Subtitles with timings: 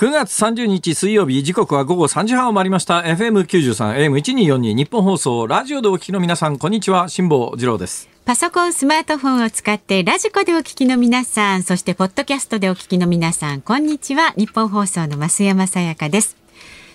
[0.00, 14.32] 9月30日水曜日時刻は午後3時半を回りました FM93 AM1242 ニッポン放送ラジオでお聞きの皆さんこんにちは辛坊治郎ですパソコン、スマートフォンを使ってラジコでお聞きの皆さん、そしてポッドキャストでお聞きの皆さん、こんにちは。
[14.36, 16.39] ニッポン放送の増山さやかです。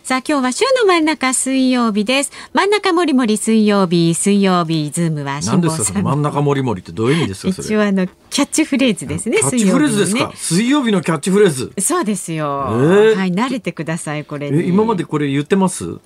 [0.05, 2.31] さあ今日は週の真ん中水曜日です。
[2.53, 7.65] 真ん中もりもり水曜日、水曜日、ズームは何ですかその真ん中もりもりってどういう意味ですかそれ。
[7.65, 11.73] 一応あの、キャッチフレーズですね、キャッチフレーズですか、水曜日のキャッチフレーズ。
[11.79, 13.15] そうですよ、えー？
[13.17, 15.97] はい、慣れてください、これ、え今までこれ言ってます？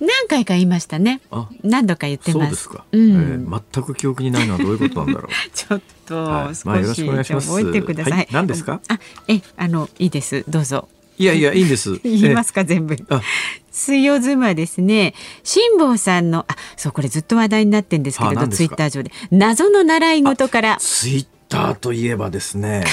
[0.00, 1.20] 何回か言いましたね。
[1.30, 1.46] あ。
[1.62, 2.40] 何度か言ってます。
[2.44, 3.10] そうですか、うん。
[3.12, 5.30] えー全く記憶にないのはどういうことなんだろう。
[5.54, 7.48] ちょっと、はい少まあよろししくお願いします。
[7.48, 8.12] 覚えてください。
[8.14, 8.80] はい何ですか？
[8.88, 10.44] あ、え、あの、いいです。
[10.48, 10.88] どうぞ。
[11.18, 11.98] いやいやいいんです。
[12.04, 12.96] 言いますか、全部。
[13.08, 13.22] あ。
[13.70, 19.10] 水曜ズームはですね、辛坊さんの、あ、そう、これずっと話題になってんですけれど、ツイッター上で。
[19.30, 22.84] 謎の習い事から、ツイッターといえばですね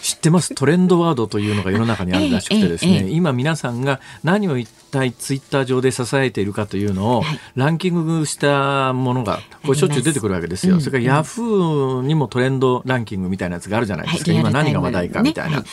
[0.00, 0.54] 知ってます？
[0.54, 7.40] トレンドワードというのが世の中にあるらしくてですね、今皆さんが何を一体ツイッター上で支えているかというのをはい。
[7.56, 10.74] ランキングしたものがこれしょっちゅう出てくるわけですよ。
[10.74, 15.50] うんそれからヤフーにもトレンドランキングみたいなやつがあるじゃないですか、はい今何が話題かみたいな。
[15.50, 15.66] ねはい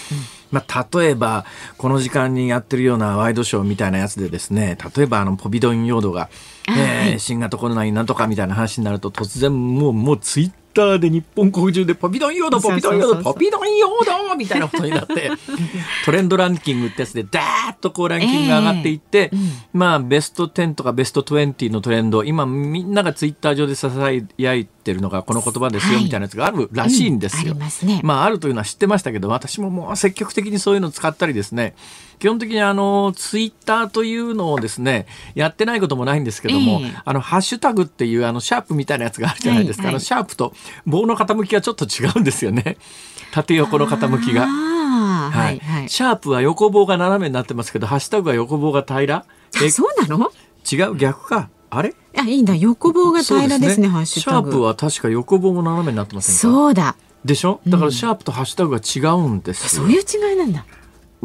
[0.55, 1.45] まあ、例えば
[1.77, 6.29] この時間にやってるようなワイドショーみたいなやつでですね例えばあのポビドン用土が、
[6.67, 7.19] あえーはい。
[7.19, 10.64] 新型コロナになんとかみたいな話になると突然もうもうツイッター
[10.99, 15.31] で日本国中でポビドン用土ポビドン用そうそうそうそう土ポビドン用土みたいなことになって
[16.05, 27.41] トレンドランキングってやつでダーッとこうランキングが上がっていって、ええうんまあベスト10とかベスト20のトレンド今みんながツイッター上で支え合ってるのがこの言葉ですよはいみたいなやつがあるらしいんですよ。
[27.41, 28.01] うんありますね。
[28.03, 31.75] まあ、あるというのは知ってましたけど、私ももう積極的にそういうのを使ったりですね、
[32.19, 35.05] 基本的にあの、ツイッターというのをですね、
[35.35, 39.83] やってないこともないんですけども、ええあの、ハッシュタグっていうあの、シャープみたいなやつがあるじゃないですか。
[39.83, 40.53] はいはいあの、シャープと
[40.85, 42.77] 棒の傾きがちょっと違うんですよね。
[43.31, 44.47] 縦横の傾きが。
[44.47, 45.89] はい、はい。
[45.89, 49.25] シャープは横棒が斜めになってますけど、ハッシュタグは横棒が平ら。
[49.61, 50.31] えあ、そうなの？
[50.71, 50.95] 違う？
[50.95, 51.49] 逆か？
[51.69, 51.93] あれ？
[52.17, 52.55] あ、いいんだ。
[52.55, 54.51] 横棒が平らですね、ハッシュタグ。
[54.51, 56.39] シャープは確か横棒も斜めになってませんか？
[56.39, 56.95] そうだ。
[57.25, 57.59] でしょ？
[57.67, 59.83] だからシャープとハッシュタグが違うんですよ。
[59.83, 60.65] そういう違いなんだ。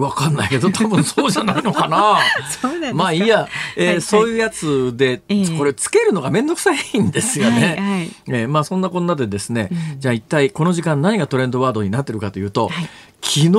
[0.00, 2.18] わかんないけど多分そうじゃないのかな。
[2.60, 2.94] か。
[2.94, 4.02] まあいいや、えーはいはい。
[4.02, 5.58] そういうやつで、ええ。
[5.58, 7.76] これつけるのがめんどくさいんですよね。
[7.78, 8.10] はいはい。
[8.28, 9.68] えーまあそんなこんなでですね、
[9.98, 12.88] じゃあ一体この時間何がトレンドワードになってるかというと、はい。
[13.22, 13.50] 昨日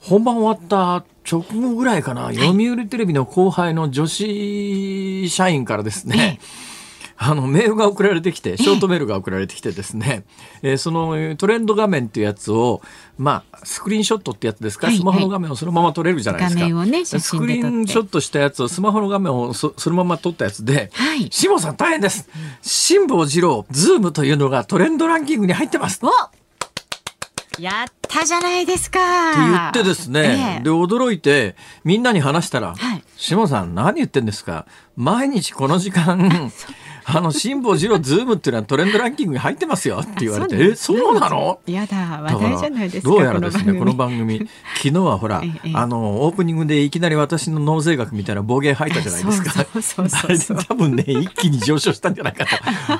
[0.00, 6.40] 本番終わった直後ぐらいかな、読売テレビの後輩の女子社員からですね、
[7.20, 10.22] あのメールが送られてきて、ショートメールが送られてきてですね、
[10.62, 12.80] えーそのえートレンド画面っていうやつを、
[13.18, 16.60] まあ、スクリーンショットってやつですか、はいスマホの画面をそのまま撮れるじゃないですか。
[16.60, 17.65] 画面をね写真で撮って。
[17.65, 21.26] スクリーンショットしたやつを、スマホの画面をそのまま撮ったやつで、はい。
[21.30, 22.28] 辛坊さん大変です。
[22.62, 25.98] 辛坊治郎、ズームというのがトレンドランキングに入ってます。
[26.02, 26.10] お
[27.60, 29.00] やったじゃないですか。
[29.32, 30.62] って言ってですね、ええ。
[30.62, 34.64] で驚いてみんなに話したらはい「下、さん何言ってんですか？
[34.96, 36.52] 毎日この時間
[37.10, 43.10] あの辛坊治郎ズームっていうのはトレンドランキングに入ってますよ」って言われて「えそうなの?」やだ、だ話題じゃないですか。
[43.10, 44.38] どうやらですねこの番番組。
[44.76, 49.66] 昨日はほらええあのオープニングでいきなり私の納税額みたいな暴言吐いたじゃないですか。
[50.24, 52.50] あれで多分ね一気に上昇したんじゃないかと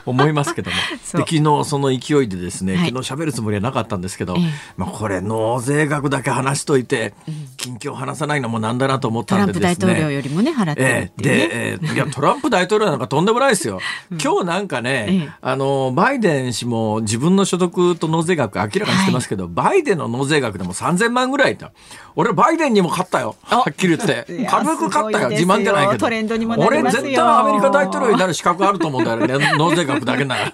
[0.07, 0.77] 思いますけども。
[1.01, 2.91] で昨日その勢いでですね、はい。
[2.91, 4.53] 昨日喋るつもりはなかったんですけど、ええ。
[4.77, 7.15] まあ、これ納税額だけ話しといて
[7.57, 9.87] 近況話さないのもなんだなと思っトランプたんでですね。
[9.87, 11.49] 大統領よりもね、払ってるええっていうね。
[11.49, 13.81] で、ええいやトランプ大統領なんかとんでもないですよ。
[14.23, 21.73] 今日なんかね、ええあのバイデン氏も自分の所得と納税額明らかにしてますけど、バイデンの納税額でも3000万ぐらいだ。
[22.17, 23.37] 俺バイデンにも勝ったよ。
[23.43, 25.31] はっきり言って軽く勝ったよ。
[25.31, 25.99] 自慢じゃないけど。
[26.01, 29.53] トレンドにもなり俺絶対アメリカ大統領になる資格あると思うんだよね。
[29.57, 30.47] 納税額だけなら。
[30.47, 30.53] ね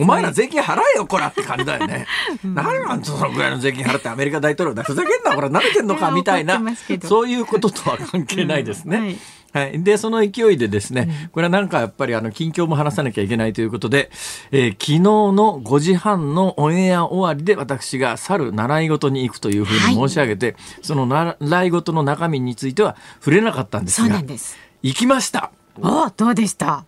[0.00, 2.06] お前ら税金払えよ、こらって感じだよね。
[2.44, 4.82] 何なんそのぐらいの税金払ってアメリカ大統領だ。
[4.82, 6.60] ふざけんな、これ舐めてんのか、みたいな
[7.04, 8.96] そういうこととは関係ないですね。
[8.96, 9.16] うんはい
[9.56, 14.10] はい、でその勢いでですね、これはなんかやっぱりあの近況も話さなきゃいけないということで、
[14.50, 24.58] えー昨日の5時半のオンエア終わりで私が去る習い事に行くというふうに申し上げて、その習い事の中身については触れなかったんですそうながんです。
[24.82, 25.52] 行きました。
[25.80, 26.84] おどうでした？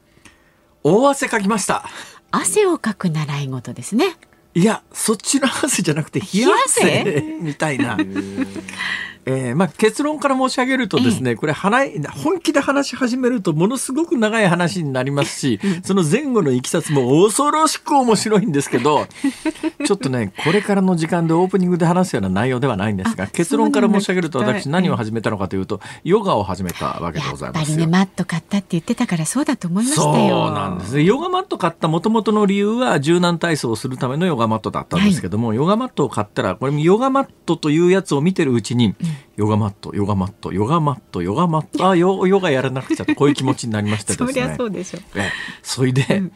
[0.84, 1.84] 大汗かきました。
[2.30, 4.16] 汗をかく習い事ですね。
[4.54, 7.38] いやそっちの汗じゃなくて冷や汗？
[7.40, 7.96] みたいな。
[9.28, 19.06] えーまあ、結論から申し上げるとですね、これ話本気で話し始めるとものすごく長い話になりますし、その前後のいきさつも恐ろしく面白いんですけど
[19.84, 30.46] ちょっとねこれからの時間でオープニングで話すような内容ではないんですが結論から申し上げると私何を始めたのかというとヨガを始めたわけでございますやっぱりねマット買ったって言ってたからそうだと思いましたよ。
[30.46, 31.00] そうなんです。
[31.00, 38.94] ヨガマット買ったもともとの理由は柔軟体操をするためのヨガマットだったんですけども、はい、ヨガマットを買ったらこれヨガマットというやつを見てるうちに、うん
[39.38, 41.88] ヨガマットヨガマットヨガマットヨガマット。
[41.88, 44.32] あヨヨガやらなくちゃとこういう気持ちになりましたですね。
[44.32, 45.30] そりゃそうでしょえ
[45.62, 46.32] それで、うん、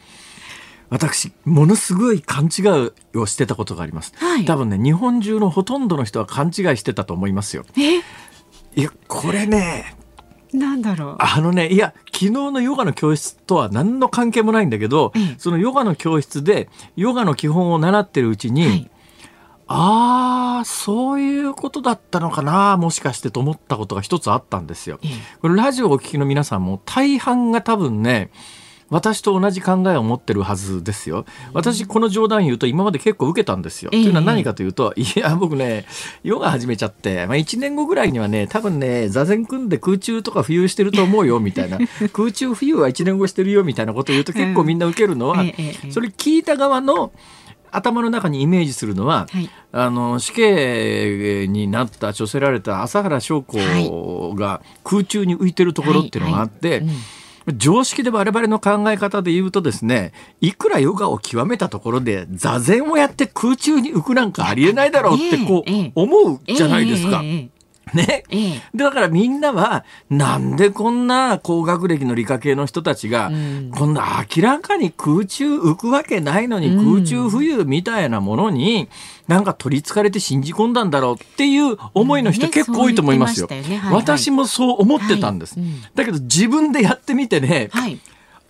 [0.89, 2.63] 私ものすごい勘違
[3.15, 7.65] いをしてたことがあります、はい、多分ね日本中のほとんどの人は勘違いしてたと思いますよ。
[7.77, 7.99] え？
[8.81, 9.97] いやこれね
[10.53, 11.17] なんだろう。
[11.19, 18.91] あのねいや昨日のヨガの教室とは何の関係もないんだけど、うん、そのヨガの教室でヨガの基本を習ってるうちに、はい
[19.75, 24.99] ああ、そういうことだったのかな、もしかしてと思ったことが一つあったんですよ。
[25.41, 28.31] これラジオをお聞きの皆さんも大半が多分ね、
[28.93, 31.25] 私と同じ考えを持ってるはずですよ。
[31.55, 33.91] 私、この冗談言うと今まで結構受けたんですよ。
[33.91, 35.87] というのは何かというと、いや、僕ね、
[36.23, 41.79] ヨガ始めちゃって、まあ1年後ぐらいにはね、多分ね、座禅組んで空中とか浮遊してると思うよ、みたいな。
[42.13, 45.43] 空中浮遊は1年後してるよ、みたいなことを言うと結構みんな受けるのは、
[45.91, 47.13] それ聞いた側の、
[47.73, 56.83] 頭の中にイメージするのは、はい、あの死刑になった処せられた朝原将校が空中に浮いてるところっていうのがあって、
[57.57, 67.23] 常識で我々の考え方で言うとですねいくらヨガを極めたところで座禅をやって空中に浮くなんかありえないだろうってこう思うじゃないですか。
[67.95, 78.89] ね、ええ、だからみんなはなんでこんな高学歴の理科系の人たちが、うん、こんな明らかに空中浮くわけないのに空中浮遊みたいなものに、
[79.29, 83.47] なんか取りつかれて信じ込んだんだろうっていう思いの人結構多いと思いますよ。
[83.47, 83.63] ねね。
[83.63, 85.59] はいはい、私もそう思ってたんです。
[85.59, 85.69] はい。
[85.69, 87.99] うん、だけど自分でやってみてね、はい、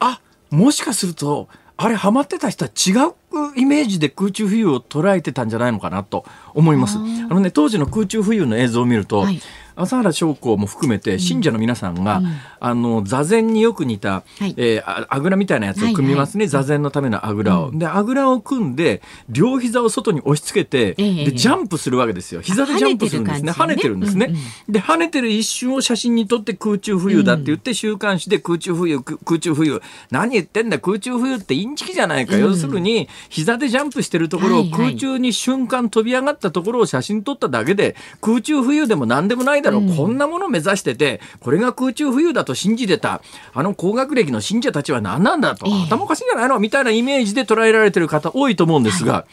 [0.00, 3.14] あもしかするとあれハマってた人は違う
[3.56, 6.24] イメージで空中浮遊を捉えてたんじゃないのかなと
[6.54, 6.98] 思います。
[6.98, 9.40] あのね当時の空中浮遊の映像を見ると、はい、
[9.76, 12.26] 朝原将校も含めて信者の皆さんが、うん、
[12.60, 16.54] あの座禅によく似た、はい、えー、あぐらみたいなやつを組みますね、はい。
[16.54, 17.68] はい、座禅のためのあぐらを。
[17.68, 22.40] うん、であぐらを組んで両膝を外に押し付けて、えー、でジャンプするわけですよ。
[22.40, 23.52] 膝でジャンプするんですね。
[23.52, 24.26] 跳ねてるんですね。
[24.26, 24.34] うん。
[24.34, 29.80] うん、で跳ねてる一瞬を写真に撮って空中浮遊だって言って、週刊誌で空中浮遊空中浮遊。
[30.10, 43.22] 何言ってんだ空中浮遊ってインチキじゃないか、要するに膝でジャンプしてるところを空中に瞬間飛び上がったところを写真撮っただけで空中浮遊でも何でもないだろう、こんなものを目指しててこれが空中浮遊だと信じてた。
[43.54, 49.26] あの高学歴の信者たちは何なんだと、頭おかしいんじゃないのみたいなイメージで捉えられてる方多いと思うんですが、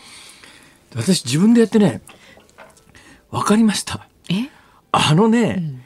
[0.95, 2.01] 私自分でやってね
[3.31, 4.07] 分かりました。
[4.91, 5.79] あのね、うん。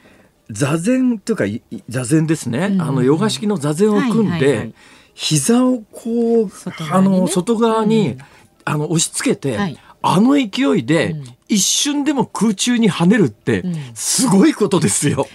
[0.50, 1.44] 座禅というか
[1.88, 4.74] 座禅ですね、うん、あのヨガ式の座禅を組んで、はいはいはい、
[5.14, 8.18] 膝をこう外側に、ね、あの外側に、うん、
[8.66, 11.16] あの押し付けて、はい、あの勢いで、
[11.48, 13.64] 一瞬でも空中に跳ねるって、
[13.94, 15.28] すごいことですよ。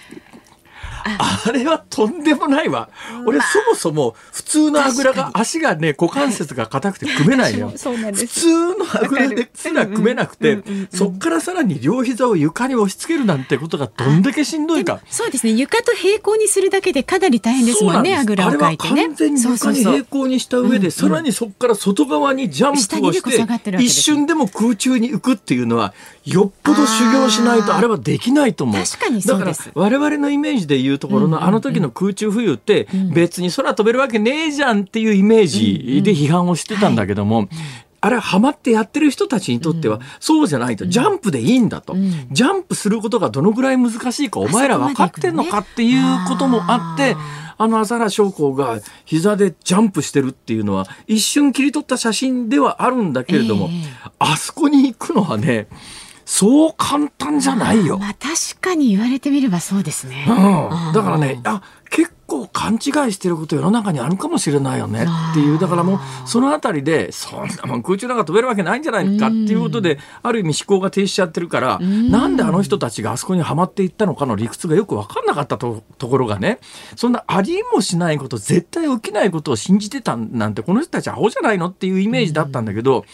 [1.04, 2.88] あれはとんでもないわ。
[3.26, 7.70] 俺そもそも普通のあぐらが足がね股関節が硬くて組めないよ。
[7.70, 10.62] 普通のあぐらですら組めなくて、
[10.92, 15.00] そっからさらに両膝を床に押し付けるなんてことがどんだけしんどいか。
[15.08, 15.52] そうですね。
[15.52, 18.16] 床と平行にするだけでかなり大変ですもんね。
[18.16, 19.06] あぐらをかいてね。
[19.06, 28.82] 完全に床に平行にした上で、さらにそこから外側にジャンプをして、一瞬でも空中に浮くっていうのはよっぽど修行しないとあれはできないと思う。
[28.84, 29.66] 確かにそうです。
[29.66, 37.48] だから我々のイメージで言うところのあの時の空中浮遊って別に空飛べるわけねえじゃんっていうイメージで批判をしてたんだけども、
[38.00, 41.94] あれはハマってやってる人たちにとっては、そうじゃないと、ジャンプでいいんだと、
[42.30, 47.16] ジャンプすることがどのぐらい難しいかお前ら分かってんのかっていうこともあって、
[47.58, 53.68] あのアザラ将校が膝でジャンプしてるっていうのは一瞬切り取った写真ではあるんだけれども、
[54.18, 55.68] あそこに行くのはね
[56.32, 57.98] そう簡単じゃないよ。
[57.98, 60.26] まあ、確かに言われてみればそうですね。
[60.28, 61.60] うん、だからね、あ
[61.90, 62.80] 結構勘違い
[63.12, 65.58] してること世の中にあるかもしれないよねっていう。
[65.58, 76.60] だからもうそのあたりでそんなもん空中なんか飛べるわけないんじゃないかっていうことである意味思考が停止しちゃってるからなんであの人たちがあそこにはまっていったのかの理屈がよく分かんなかったとところがね
[76.94, 83.04] そんなありもしないこと絶対起きないことを信じてたなんてこの人たちアホじゃないのっていうイメージだったんだけど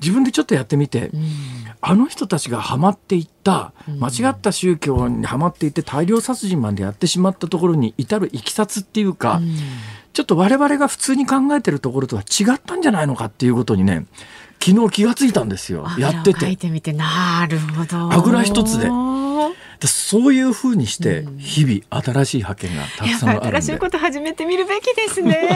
[0.00, 1.10] 自分でちょっとやってみて
[1.80, 9.40] あの人たちがハマっていった間違った宗教にはまっていって大量殺人までやってしまったところに至るいきさつっていうか、
[10.12, 14.06] ちょっと我々が普通に考えてるところとは違ったんじゃないのかっていうことにね
[14.62, 15.86] 昨日気がついたんですよ。
[15.98, 16.56] やってて。
[16.56, 16.92] てみて。
[16.92, 18.12] なるほど。
[18.12, 18.88] あぐら一つで。
[19.84, 25.50] そういうふうにして日々新しい発見がたくさんあるんで、新しいこと始めてみるべきですね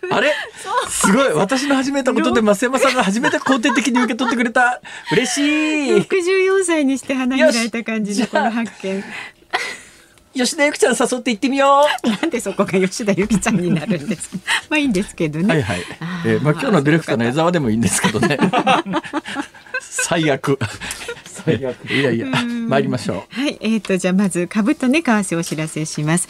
[0.10, 0.32] あれ？
[0.88, 4.80] すごい私の始めたことで増山さんが初めて肯定的に受け取ってくれた
[5.12, 5.42] 嬉しい
[5.96, 9.04] 64歳にして花開いた感じのこの発見
[10.32, 12.08] 吉田由紀ちゃん誘って行ってみよう。
[12.08, 14.36] なんでそこが吉田由紀ちゃんになるんですか？
[14.70, 15.46] まあいいんですけどね。
[15.54, 15.80] はいはい。
[16.24, 18.38] えー、まあ今日のディレクターの江沢でもいいんですけどね。
[19.80, 20.58] 最悪。
[21.26, 21.90] 最悪。
[21.90, 23.40] いやいや、参りましょう。
[23.40, 26.28] はい、えっ、ー、とじゃあまず株とね為替をお知らせします。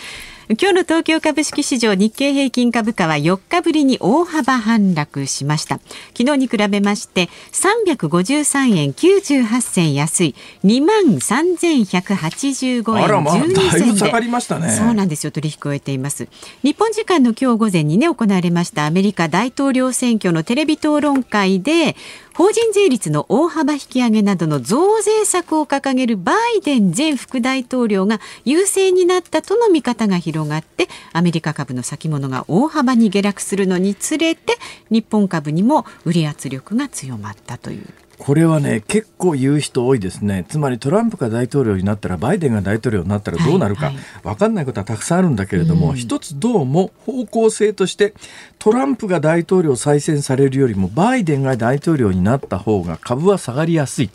[0.59, 5.78] 今日の東京株式市場日経平均株価は4日ぶりに大幅反落しました。
[6.19, 10.35] 昨日に比べまして353円98銭安い。
[10.64, 15.30] 2万3185円12銭で、ね、そうなんですよ。
[15.30, 16.26] 取引を終えています。
[16.64, 21.95] 日本時間の今日午前にね行われましたアメリカ大統領選挙のテレビ討論会で
[22.35, 34.57] 法人税率の大幅引き上げなどの増税策を掲げるバイデン前副大統領が優勢になったとの見方が広がってアメリカ株の先物が大幅に下落するのにつれて
[34.91, 37.87] 日本株にも売り圧力が強まったという。
[38.21, 40.45] これはね結構言う人多いですね。
[40.47, 43.95] つまりトランプが大統領になったらバイデンが大統領になったらどうなるか、はい。
[43.95, 48.12] はい、分かんないことはたくさんあるんだけれども、うん、一つどうも方向性として
[48.59, 54.11] トランプが大統領再選されるよりもバイデンが大統領になった方が株は下がりやすい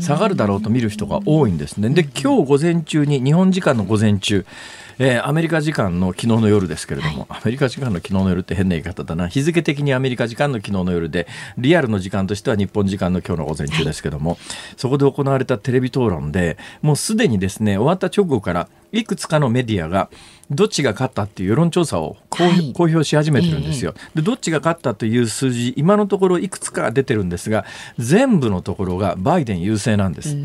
[0.00, 1.90] 下がるだろうと見る人が多いんですね。
[1.90, 4.46] で今日午前中に日本時間の午前中
[5.02, 9.28] えー、アメリカ時間の昨日の夜ですけれども、はい、アメリカ時間の昨日の夜って変な言い方だな。
[9.28, 11.26] 日付的にアメリカ時間の昨日の夜で
[11.56, 14.38] リアルの時間としては日本時間の今日の午前中ですけども、はい、
[14.76, 20.10] そこで行われたテレビ討論でもうすでにですね終わった直後からいくつかのメディアが
[20.50, 27.64] どっちが勝ったっていう世論調査を公表し始めてるんですよ、でどっちが勝ったという数字今のところいくつか出てるんですが
[27.98, 30.36] 全部のところがバイデン優勢なんです、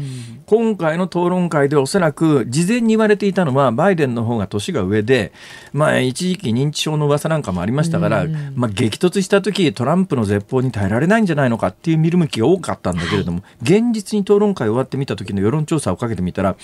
[0.45, 5.31] 今回の討論会でおそらく事前に言われていたのはバイデンの方が年が上で、
[5.74, 16.55] まあ、一時期認知症の噂なんかもありましたから、まあ、激突した時トランプの絶望に耐えられないんじゃないのかっていう見る向きが多かったんだけれども、現実に討論会終わってみた時の世論調査をかけてみたら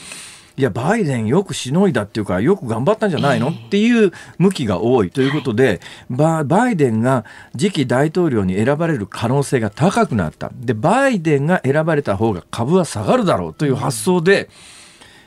[0.57, 5.79] いやバイデンよくしのいだっていうかよく頑張ったんじゃないの、っていう向きが多いということで、
[6.09, 7.25] バイデンが
[7.57, 10.51] 次期大統領に選ばれる可能性が高くなった。
[10.53, 14.49] でバイデンが選ばれた方が株は下がるだろうという発想で、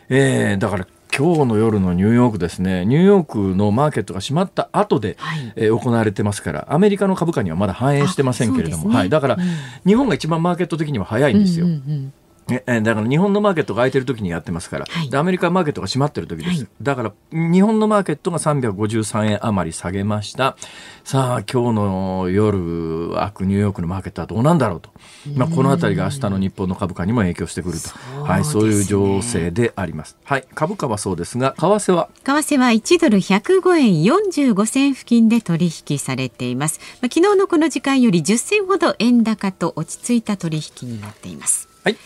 [0.09, 2.85] えー、だから今日の夜のニューヨークですね。
[2.85, 9.43] ニューヨークのマーケットが閉まった後で、はい、えー、行われてますからアメリカの株価にはまだ反映してませんけれども、ね、はい、だから、うん、
[9.87, 11.67] 日本が一番マーケット的には早いんですよ。
[11.67, 12.13] うんうんうん
[12.49, 20.57] えだから日本のマーケットが空いてる時にやってますから、はい、アメリカマーケットが閉まってる時です、はい、だから日本のマーケットが353円余り下げました。
[21.05, 24.89] さあ今日の夜開くニューヨークのマーケットはどうなんだろうと、
[25.37, 27.89] まあ、この辺りが明日の日本の株価にも影響してくると。
[27.89, 32.09] そう,、はい、そういう情勢であります、はい、株価はそうですが為替は？
[32.25, 41.69] 為替は1ドル105円45銭付近で取引されています、まあ、昨日のこの時間より10銭ほど円高と落ち着いた取引になっています。
[41.85, 41.97] はい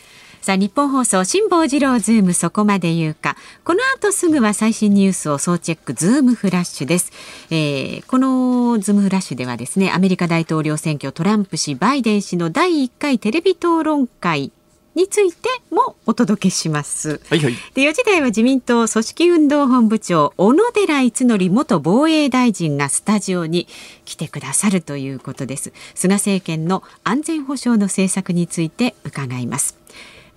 [0.40, 7.12] さあニッポン放送辛坊治郎ズームそこまで言うかこの後すぐは最新ニュースを総チェックズームフラッシュです、
[7.50, 14.52] えー、このズームフラッシュではですねアメリカ大統領選挙トランプ氏バイデン氏の第1回テレビ討論会
[14.99, 17.21] についてもお届けします。
[17.30, 23.68] はいはい、で4時台は自民党組織運動本部長小野寺五典元防衛大臣がスタジオに
[24.04, 25.73] 来てくださるということです。
[25.95, 29.78] 菅政権の安全保障の政策について伺います。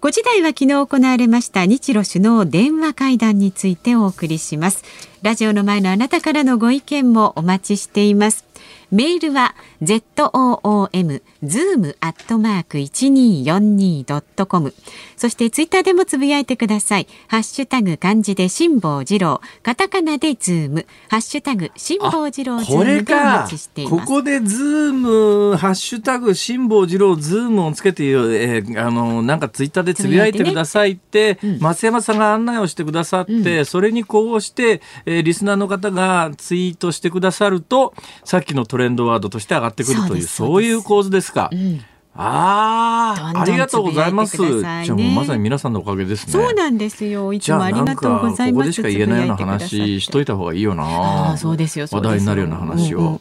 [0.02, 4.84] 5時台は昨日行われました日露首脳電話会談についてお送りします。
[5.22, 8.44] ラジオの前のあなたからのご意見もお待ちしています。
[8.90, 14.74] メールは zoom zoom アットマーク一二四二ドットコム。
[15.18, 17.08] そしてツイッターでもつぶやいてください。
[17.28, 24.06] ハッシュタグ漢字で辛坊治郎、カタカナでズーム、ハッシュタグ辛坊治郎ズームでお待ちしています。
[24.06, 41.50] ここでズームハッシュタグ辛坊治郎ズームをつけて、えー、あのなんかツイッターでつぶやいてくださいって、ねうん、増山さんが案内をしてくださって、うん、それにこうして、えー、リスナーの方がツイートしてくださると、さっきのトレンドワードとして上がってくるというそうそういう構図ですか。
[41.52, 41.82] うん
[42.14, 44.36] ああ、ありがとうございます。
[44.36, 46.34] じゃあもうまさに皆さんのおかげですね。
[46.34, 47.32] そうなんですよ。
[47.32, 48.52] いつもありがとうございます。
[48.52, 50.84] ここでしか言えないような話しといた方がいいよな。
[50.84, 51.88] ああ、そうですよ。
[51.90, 53.18] 話題になるような話を。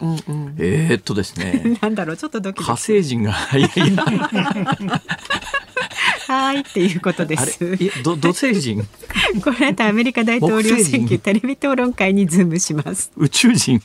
[0.58, 1.78] えー、っとですね。
[1.80, 4.04] なんだろう、ちょっとドキ火星人が、いやいや。
[6.26, 8.02] はいっていうことです。
[8.02, 8.84] ど土星人？
[9.44, 13.12] これあとアメリカ大統領選挙テレビ討論会にズームします。
[13.16, 13.80] 宇宙人？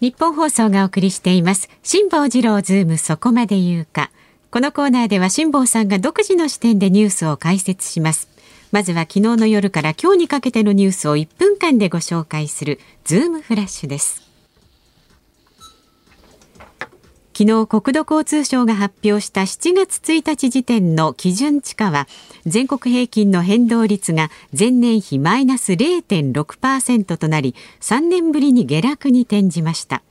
[0.00, 1.68] ニッポン放送がお送りしています。
[1.82, 4.10] 辛坊治郎ズームそこまで言うか。
[4.50, 8.26] このコーナーでは辛坊さんが独自の視点でニュースを解説します。
[8.72, 14.29] まずは昨日の夜から今日にかけてのニュースを1分間でご紹介するズームフラッシュです。
[17.40, 22.06] 昨日国土交通省が発表した7月1日時点の基準地価は
[22.44, 30.02] 全国平均の変動率が前年比マイナス0.6%となり3年ぶりに下落に転じました。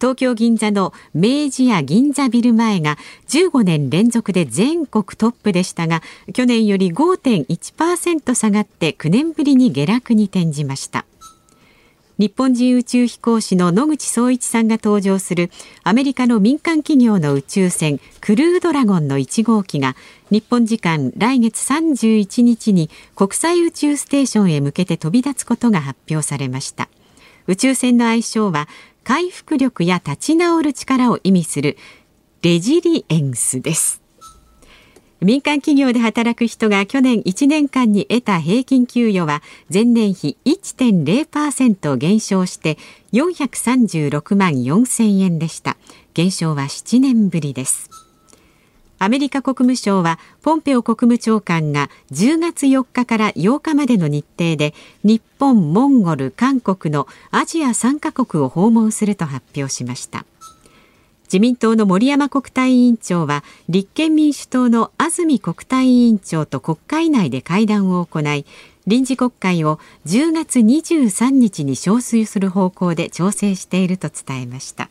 [0.00, 2.98] 東京銀座の明治屋銀座ビル前が
[3.28, 11.04] 15年連続で全国トップでしたが去年より5.1%下がって9年ぶりに下落に転じました。
[12.22, 15.50] 日本人宇宙飛行士の野口聡一さんが搭乗する
[15.82, 19.96] アメリカの民間企業の宇宙船クルードラゴンの1号機が
[20.30, 26.88] 日本時間来月31日に国際宇宙ステーションへ向けて飛び立つことが発表されました。
[27.48, 28.68] 宇宙船の愛称は
[29.02, 31.76] 回復力や立ち直る力を意味する
[32.42, 34.01] レジリエンスです。
[35.22, 39.40] 民間企業で働く人が去年1年間に得た平均給与は
[39.72, 42.76] 前年比1.0%減少して
[43.12, 45.76] 436万4000円でした。
[46.14, 47.88] 減少は7年ぶりです。
[48.98, 54.74] アメリカ国務省はポンペオ国務長官が10月4日から8日までの日程で
[55.04, 60.24] 日本、モンゴル、韓国のアジア3カ国を訪問すると発表しました。
[61.32, 68.44] 自民党の森山国対委員長は立憲民主党の安住国対委員長と国会内で会談を行い
[68.86, 74.90] 臨時国会を10月23日に召集する方向で調整していると伝えました。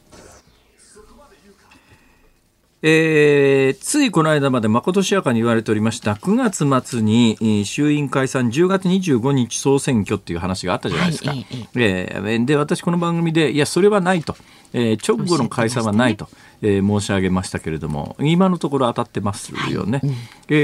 [2.84, 11.30] えー、ついこの間までまことしやかに言われておりました9月末に衆院解散10月25日総選挙っていう話があったじゃないですか。
[11.30, 11.46] はい、
[11.76, 14.36] えー、で私この番組でいやそれはないと。
[14.74, 20.00] えー、直後の解散はないと、ねえー、申し上げましたけれども今のところ当たってますよね。
[20.00, 20.16] はいうん、
[20.48, 20.56] え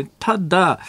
[0.00, 0.80] ー、ただ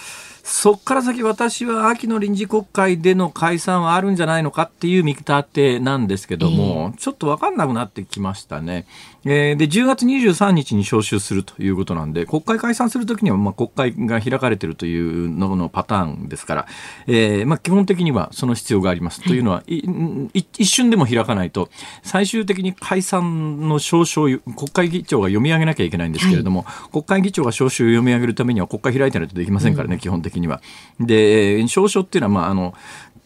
[0.48, 8.86] そこから先私は秋の臨時国会での解散はあるんじゃないのかっていう見立てなんですけども、えー、ちょっと分かんなくなってきましたね。
[9.26, 16.68] えー、で10月23日に召集するということなんで国会解散するときにはまあ国会が開かれているというののパターンですから、
[17.08, 19.24] えーまあ、基本的にはその必要があります。
[19.24, 19.64] というのは
[20.34, 21.70] 一瞬でも開かないと
[22.04, 30.62] 最終的に解散の召集を国会議長が読み上げなきゃいけないんですけれども、はい、国会議長が召集を読み上げるためには国会開いてないとできませんからね、うん、基本的には。
[31.00, 32.74] で召集っていうのは、まあ、あの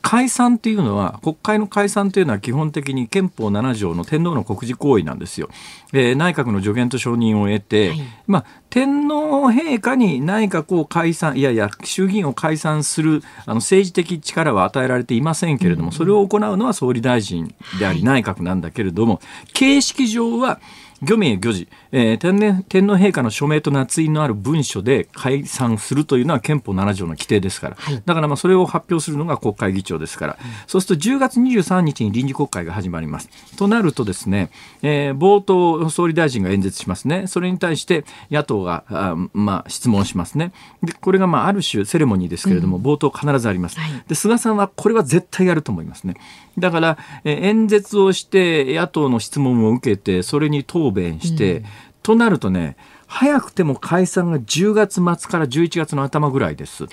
[0.01, 5.49] 解散っていうのは国会の解散というのは基本的に憲法7条の天皇の国事行為なんですよ。
[5.93, 19.19] えー、内閣の助言と承認を得て、はい、まあ、天皇陛下に内閣を解散いやいや衆議院を解散するあの政治的力は与えられていませんけれども、それを行うのは総理大臣であり内閣なんだけれども、
[19.53, 20.61] 形式上は
[21.01, 33.29] 漁民漁事、えー、天天皇陛下の署名と捺印のある文書で解散するというのは憲法7条の規定ですから、はい、だからまあそれを発表するのが国会議長ですから、うん、そうすると10月23日に臨時国会が始まります。
[33.57, 37.27] となるとですね、えー、冒頭総理大臣が演説しますね。
[37.27, 40.53] それに対して野党があ、まあ、質問しますね。
[40.83, 43.79] でこれがまあある種セレモニーですけれども、うん、冒頭必ずあります。
[43.79, 46.15] はい、で菅さんはこれは絶対やると思いますね。
[46.57, 51.65] だから、えー、演説をして野党の質問を受けてそれに答弁して、うん、
[52.03, 56.85] となるとね早くても解散が10月末から11月の頭ぐらいです。
[56.85, 56.89] は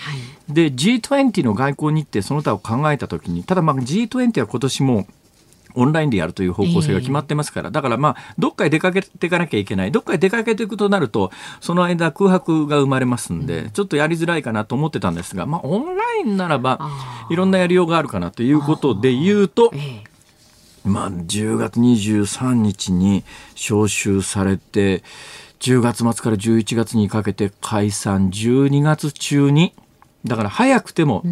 [0.48, 5.06] い、で G20 の外交日程その他を考えたときにただまあ G20 は今年も
[5.76, 9.92] オンラインでやるという方向性が決まってますから、だからまあ、どっかへ出かけていかなきゃいけない。
[9.92, 16.80] どっかへ出かけていくとなると、その間空白が生まれますんで、ちょっとやりづらいかなと思ってたんですが、まあ、オンラインならば、
[17.30, 19.70] いろんなやりようがあるかなということで言うと、
[20.86, 25.02] まあ、10月23日に招集されて、
[25.60, 29.74] 10月末から11月にかけて解散、12月中に、
[30.24, 31.22] だから早くても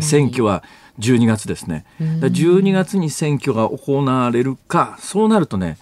[0.00, 0.62] 選挙は
[0.98, 1.84] 12月ですね。
[1.98, 5.78] 12月に選挙が行われるか、そうなるとね、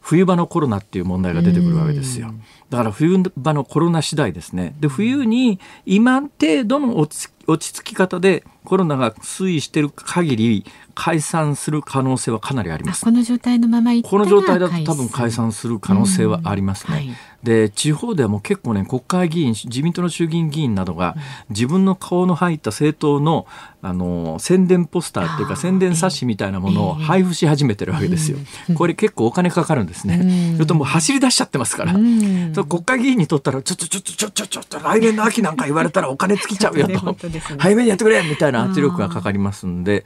[0.00, 2.34] 冬場のコロナっていう問題が出てくるわけですよ。
[2.70, 4.74] だから冬場のコロナ次第ですね。
[4.80, 7.28] で、冬に今程度の落
[7.58, 13.04] ち着き方でコロナが推移している限り解散する可能性はかなりあります。
[13.04, 16.94] この状態のままこの状態だと多分解散する可能性はありますね。
[16.94, 17.10] はい、
[17.42, 21.16] で地方ではもう結構ね国会議員自民党の衆議院議員などが
[21.50, 23.46] 自分の顔の入った政党の
[23.84, 28.38] あの宣伝ポスターっていうか宣伝冊子みたいなものを配布し始めてるわけですよ。
[28.76, 30.54] これ結構お金かかるんですね。
[30.54, 31.92] それともう走り出しちゃってますから。
[31.92, 37.16] 国会議員にとったらちょっとちょっとちょっとちょっと来年の秋なんか言われたらお金尽きちゃうよと、
[37.58, 40.04] 早めにやってくれみたいな圧力がかかりますんで。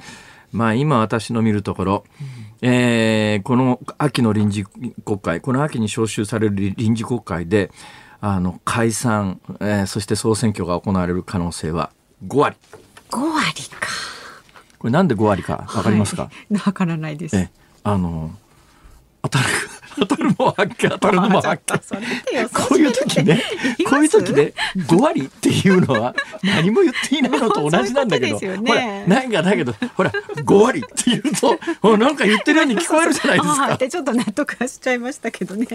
[0.53, 2.05] まあ今私の見るところ、
[2.63, 7.71] えーこの秋の臨時国会、この秋に召集される臨時国会で、
[8.21, 11.91] あの解散、えーそして総選挙が行われる可能性は
[12.27, 12.57] 5割。
[13.11, 13.89] 5割か。
[14.79, 17.37] これなんで5割かわかりますか、はいわからないです。
[17.37, 17.51] え
[17.83, 18.31] あの
[19.23, 19.45] 当たる
[19.99, 23.43] 当たるも発見当たるのも発見 こういう時ね
[23.89, 33.75] こういう時ね5割っていうのは何も言っていないのと同じなんだけど、 ほらないがだけどほら5割って言うと ほらなんか言ってるように聞こえるじゃないですか。
[33.75, 35.67] ってちょっと納得はしちゃいましたけどね。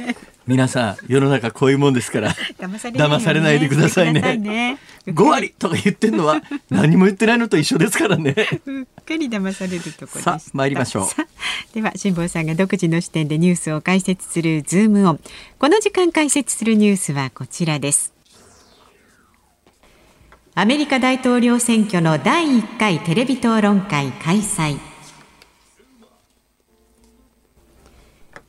[0.47, 3.17] 皆さん世の中こういうもんですから騙されないようにね。
[3.17, 4.37] 騙されないでくださいね。
[4.37, 4.77] ね。
[5.07, 8.35] 5割とか言ってんのは何も言ってないのと一緒ですからね。
[8.65, 10.21] うっかり騙されるところでした。
[10.21, 11.73] さあ参りましょう。
[11.73, 15.19] では辛坊さんが独自の視点でニュースを解説するズームオン
[15.59, 18.13] この時間解説するニュースはこちらです。
[20.53, 24.90] アメリカ大統領選挙の第1回テレビ討論会開催。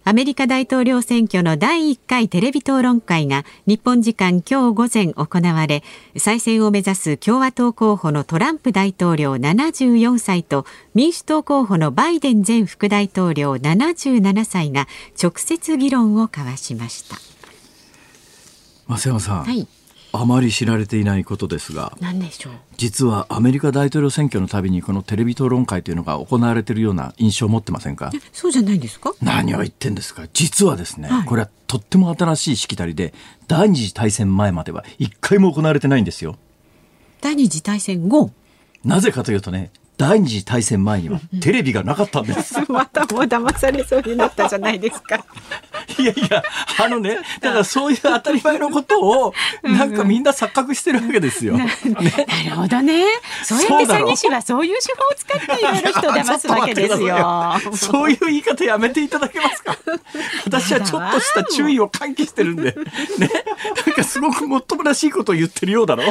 [0.04, 5.84] アメリカ大統領選挙の第1回テレビ討論会が日本時間今日午前行われ
[6.16, 14.88] 再選を目指す共和党候補のトランプ大統領74歳と民主党候補のバイデン前副大統領77歳が
[15.22, 17.16] 直接議論を交わしました。
[18.88, 19.68] 増山さん、はい、
[20.14, 22.52] あまり知られていないことですが何でしょう？
[22.76, 28.12] 実はアメリカ大統領選挙のたびにこのテレビ討論会というのが行われているような印象を持ってませんか？
[28.32, 29.14] そうじゃないですか？
[29.22, 30.26] 何を言ってんですか？
[30.32, 33.14] 実はですね、はいこれはとっても新しいしきたりで
[33.48, 36.36] 第二次大戦前までは一回も行われてないんですよ
[37.22, 38.30] 第二次大戦後？
[38.84, 39.70] なぜかというとね
[40.02, 42.58] 第二次大戦前にはテレビがなかったんです。
[42.68, 45.24] またもう騙されそうになったじゃないですか。
[45.96, 46.42] いやいや
[46.80, 51.72] あのねだからそういう当たり前のことをなんかみんな錯覚してるわけですよ、ね。
[51.84, 53.04] なるほどね。
[53.44, 57.54] そうやって詐欺師はそういう手法を使っていろいろ人を騙すわけですよ。
[57.74, 59.76] そういう言い方やめていただけますか？
[60.46, 62.72] 私はちょっとした注意を喚起してるんで。
[62.72, 62.74] ね。
[63.86, 66.02] なんかすごくもっともらしいことを言ってるようだろ。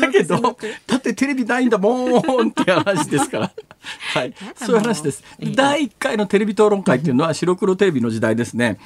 [0.00, 3.52] だけど、だってテレビないんだもんって話ですから。
[4.14, 4.34] はい。
[4.56, 5.24] そういう話です。
[5.54, 8.78] 第1回のテレビ討論会っていうのは白黒テレビの時代ですね。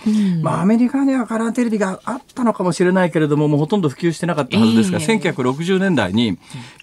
[0.43, 6.39] まあアメリカにはカラーテレビがあったのかもしれないけれども、もうほとんど普及してなかったはずですが、ええ1960年代に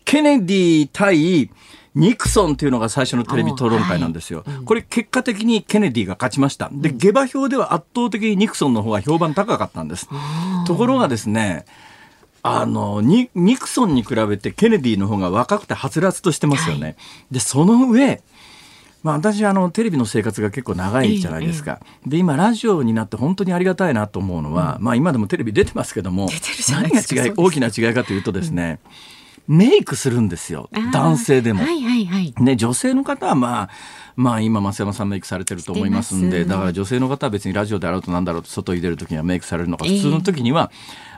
[0.05, 1.49] ケネディ対
[1.95, 4.43] ニクソンっていうのが最初のテレビ討論会なんですよ。
[4.65, 6.69] これ結果的にケネディが勝ちました。
[6.71, 10.09] で、下馬評では圧倒的にニクソンの方が評判高かったんです。
[10.65, 11.65] ところがですね、
[12.43, 16.97] あのニ、ニクソンに比べてケネディの方が若くてはつらつとしてますよね。
[17.31, 18.21] で、その上、
[19.01, 26.29] まあ、私あのテレビの生活が結構長いじゃないですか、で今ラジオになって本当にありがたいなと思うのは、まあ今でもテレビ出てますけども
[26.71, 28.79] 何が違い大きな違いかというとですね、
[29.47, 30.69] メイクするんですよ。
[30.93, 31.63] 男性でも。
[31.63, 32.33] はいはいはい。
[32.39, 33.69] ね、女性の方はまあ、
[34.15, 40.71] まあ今増山さんメイクされてると思いますんでだから女性の方は別にラジオであろうとなんだろうと外に出る時にはメイクされるのか普通の時には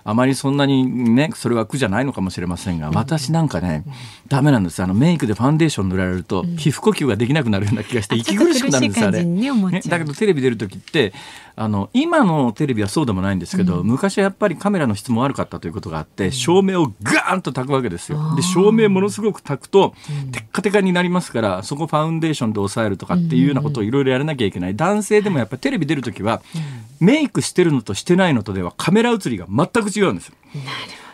[0.08, 3.84] あまりそんなにねそれは苦じゃないのかもしれませんが私なんかね
[4.28, 4.82] ダメなんです。
[4.84, 9.24] あのメイクでファンデーション塗られると皮膚呼吸ができなくなるような気がしてあ息苦しくなるんですよあれ。
[9.24, 11.12] ねだけどテレビ出る時って
[11.58, 18.36] あの今のテレビはそうでもないんですけど、昔はやっぱりカメラの質も悪かったということがあって、照明をガーンと焚くわけですよ。
[18.36, 19.94] で照明ものすごく焚くと、
[20.34, 24.76] テッカテカになりますからそこファウンデーションで抑えるとかっていうようなことをいろいろやらなきゃいけない。
[24.76, 26.42] 男性でもやっぱりテレビ出る時は、
[27.00, 30.36] メイクしてるのとしてないのとではカメラ映りが全く違うんですよ。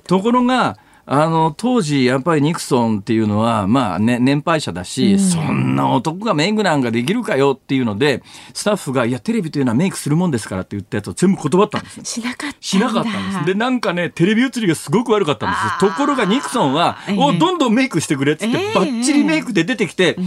[0.07, 0.77] ところが
[1.13, 12.05] あの当時やっぱりニクソンっていうのはまあ、ね、年配者だし、そんな男がメイクなんかできるかよっていうのでスタッフが「いやテレビというのはメイクするもんですから」って言ったやつを全部断ったんですよ。
[12.05, 12.57] しなかった。
[12.61, 13.45] しなかったんです。
[13.45, 15.91] で、なんかね、テレビ映りがすごく悪かったんですよ。
[15.91, 20.17] ところがニクソンは、ええおどんどんメイクしてくれっつって、ええバッチリメイクで出てきて、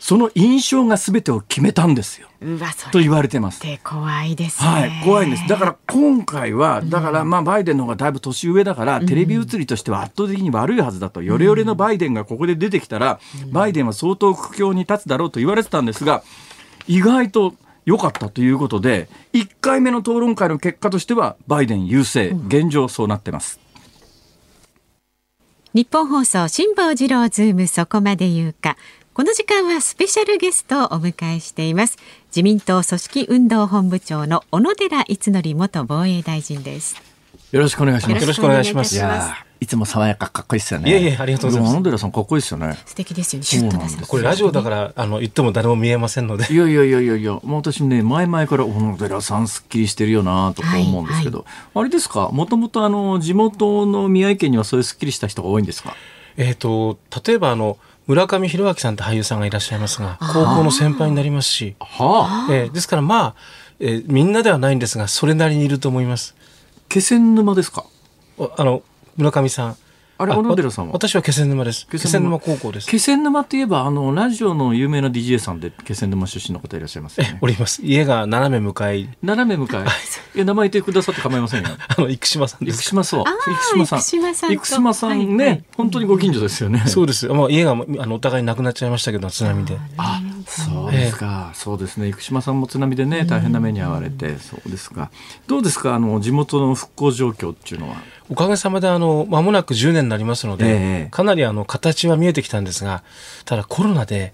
[0.00, 2.28] その印象が全てを決めたんですよ。
[2.40, 3.60] うわそと言われてます。
[3.60, 4.68] て怖いですね。
[4.68, 5.46] はい、怖いんです。
[5.46, 13.20] だから今回は、だからまあバイデンの方がだいぶ年上だから、テレビ映りとしては圧倒的に悪いはずだと、ヨレヨレのバイデンがここで出てきたら、
[13.52, 16.22] バイデンは相当苦境に立つだろうと言われてたんですが、
[16.88, 23.60] 意外と良かったということで、1回目の討論会の結果としては、バイデン優勢、現状そうなってます。
[25.72, 28.76] ニッポン放送辛坊治郎ズームそこまで言うか。
[29.20, 31.98] この時間はスペシャルゲストをお迎えしています。
[32.28, 36.96] 自民党組織運動本部長の小野寺五典元防衛大臣です。
[37.52, 38.20] よろしくお願いします。
[38.22, 40.90] よろしくお願いしますいやーいつも爽やかかっこいいですよね。
[40.90, 42.78] いえいえありがとうございます小野寺さんかっこいいですよね。
[42.86, 43.44] 素敵ですよね。
[43.44, 55.94] シュッと出せそうなんですこれラジオだからあの言っても誰も見えませんのでいやいやいやいやいや、もう私ね、前々から小野寺さんすっきりしてるよなとか思うんですけど、あれですか、もともとあの、地元の宮城県にはそういうすっきりした人が多いんですか？
[56.36, 57.76] えっと例えばあの
[58.10, 62.52] 村上弘明さんって俳優さんがいらっしゃいますが高校の先輩になりますし、はあ。
[62.52, 63.34] えーですからまあ、
[63.78, 66.34] えーみんなではないんですがそれなりにいると思います
[66.88, 67.84] 気仙沼ですか？
[68.36, 68.82] おあの
[69.16, 69.76] 村上さん
[70.20, 70.92] あれ小野寺さんは？
[70.92, 77.38] わ私は気仙沼です気仙沼高校です気仙沼って言えばあのラジオの有名な DJ さんで気仙沼出身の方いらっしゃいますよね。
[77.40, 79.86] おります家が斜め向かい斜め向かい。
[80.34, 81.68] いや名前言ってくださって構いませんよ。
[81.88, 83.20] あの生島さんです生島そう。
[83.22, 83.34] あー
[83.72, 84.00] 生島さん。
[84.00, 86.82] 生島さんと生島さんね、はいはい本当にご近所ですよね。
[86.86, 91.50] そうですまあ家があのお互いなくなっちゃいましたけど津波であ、そうですか。
[91.54, 92.10] そうですね。
[92.10, 95.10] 生島さんも津波でね、大変な目に遭われて、そうですか。
[95.46, 97.96] どうですか、あの地元の復興状況っていうのは？
[98.30, 100.70] おかげさまであの間もなく10年になりますので、え
[101.06, 101.08] え。
[101.10, 103.02] かなりあの形は見えてきたんですが
[103.44, 104.32] ただコロナで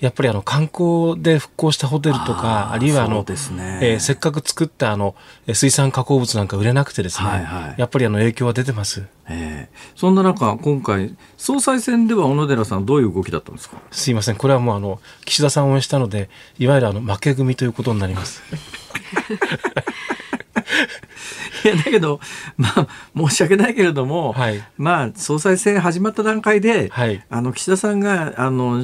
[0.00, 3.78] やっぱりあの観光で復興したホテルとかあるいはあのね。
[3.80, 5.14] えーせっかく作ったあの
[5.46, 7.80] えー水産加工物なんか売れなくてですね、はいはい。
[7.80, 9.06] やっぱりあの影響は出てます。
[9.28, 9.74] ええ。
[9.94, 13.78] そんな中、今回総裁選では小野寺さんどういう動きだったんですか？
[13.90, 14.36] すいません。
[14.36, 16.28] これはもうあの岸田さんを応援したので
[16.58, 18.42] いわゆるあの負け組ということになります
[21.66, 22.20] い やだけど、
[22.56, 24.62] まあ、申し訳ないけれども、はい。
[24.76, 27.22] まあ、総裁選始まった段階で、はい。
[27.28, 28.82] あの岸田さんがあの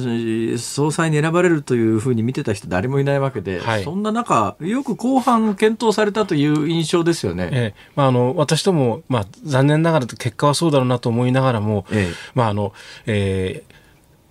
[0.57, 3.83] 総裁に選ばれるというふうに見てた人、誰もいないわけで、はい。
[3.83, 7.49] そんな中、よく後半、検討されたという印象ですよね。
[7.51, 7.81] ええ。
[7.95, 12.15] まあ、あの私ども、まあ、残念ながら結果はそうだろうなと思いながらも、ええ。
[12.35, 12.73] まああの
[13.05, 13.72] えー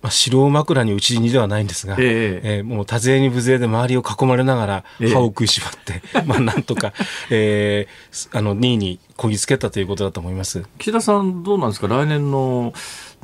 [0.03, 2.57] まあ、城を枕に打ちにではないんですが、ええ。
[2.57, 5.09] えーもう多勢に無勢で周りを囲まれながらええ。
[5.09, 6.93] 歯を食いしばって、 まあなんとか、
[7.29, 10.63] えーあの2位にこぎつけたということだと思います。
[10.77, 12.73] 岸田さん、どうなんですか、来年の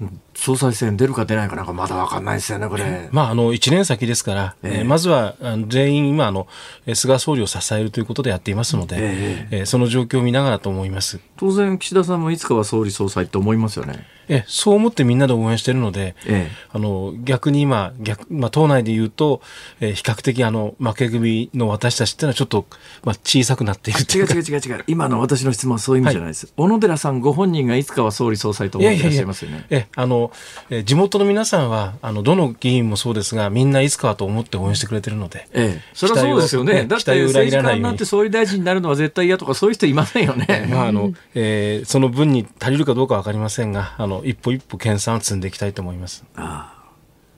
[0.02, 3.10] うん総裁選出るか出ないかなんかまだ分かんないですよね、これ。
[3.12, 5.36] まあ、あの1年先ですから、えええーまずは
[5.68, 6.48] 全員今あの
[6.86, 11.20] えー菅総理を支えるということでやっていますので、ええーその状況を見ながらと思います。
[11.36, 14.08] 当然、岸田さんもいつかは総理総裁って思いますよね。
[14.30, 19.42] えそう思ってみんなで応援しているので、ええあの逆に今逆、まあ、党内で言うと、
[19.82, 22.66] えー比較的あの負け組の私たちっていうのはちょっと、
[23.04, 24.84] まあ、小さくなっているって違いう違う違う違う。
[24.88, 26.54] 今の私の質問はそういう意味じゃないです。
[26.56, 29.66] 小野寺さんご本人がいつかは総理総裁と思っていらっしゃいますよね。
[29.70, 30.32] えあの
[30.70, 36.86] え地元の皆さんはあのどの議員もそうですがみんないつかはと思って応援してくれてるので、ええ、それはそうですよね。
[36.86, 40.68] だって政治家になって総理大臣になるのは絶対嫌とかそういう人いませんよね。
[40.72, 46.24] まああのえーその分に足りるかどうかわかりませんがあの一歩一歩研鑽を積んでいきたいと思います。
[46.36, 46.80] ああ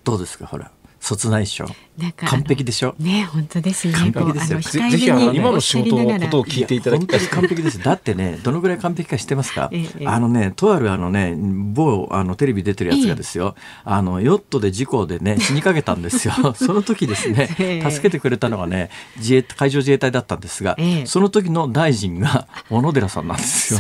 [0.04, 1.66] どうですかほら卒内賞
[1.98, 2.96] なんか完璧でしょ？
[3.00, 4.90] ね本当ですね完璧ですよ。
[4.90, 7.20] ぜひあの今の仕事のことを聞いていただきたい。
[7.20, 7.80] 完璧です。
[7.82, 16.34] だってね、どのぐらい完璧か知ってますか、ええあのね、とあるあのね、某あのテレビ出てるやつがですよ、あの、ヨットで事故でね、 死にかけたんですよ。
[16.56, 17.92] その時ですねえ、え。
[17.92, 21.06] 助けてくれたのがね、自衛海上自衛隊だったんですが、ええ。
[21.08, 23.80] その時の大臣が 小野寺さんなんですよ。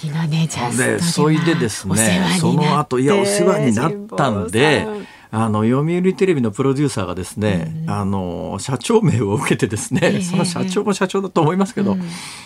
[0.00, 4.86] 時のねジャストで、それでですね話、その後、いや、お世話になったんで
[5.34, 10.20] あの、読売テレビのプロデューサーがですね、あの、社長名を受けてですね、ええ。
[10.20, 11.96] その社長も社長だと思いますけど、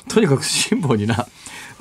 [0.09, 1.27] とにかく辛抱にな、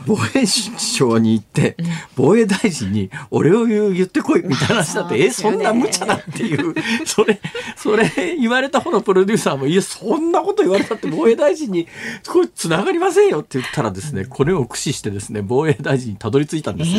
[0.08, 1.78] 防衛省に行って、
[2.16, 6.74] 防衛大臣に、俺を言う言ってこいみたいな話だって、え、そんな無茶だっていう、
[7.06, 7.40] それ、
[7.78, 11.88] それ言われた方のプロデューサーも、いや、そんなこと言われたって防衛大臣に、
[12.28, 16.98] これ繋がりませんよって言ったらですね、これを駆使してですね、防衛大臣にたどり着いたんですよ。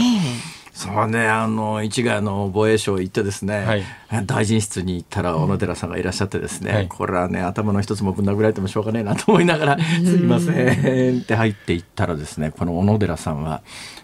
[0.77, 3.87] そうね、あの、市ヶ谷の防衛省行ってですね、
[4.27, 6.87] 大臣室に行ったら小野寺さんがいらっしゃってですね、はい。
[6.87, 13.63] これはね、頭の一つもぶん殴られてもしょうがねえなと思いながら、すいませんって入っていったらですね、この小野寺さんは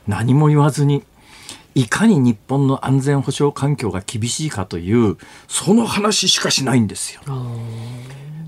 [0.08, 1.04] 何も言わずに、
[1.74, 7.20] いかに日本の安全保障環境が厳しいかという、その話しかしないんですよ。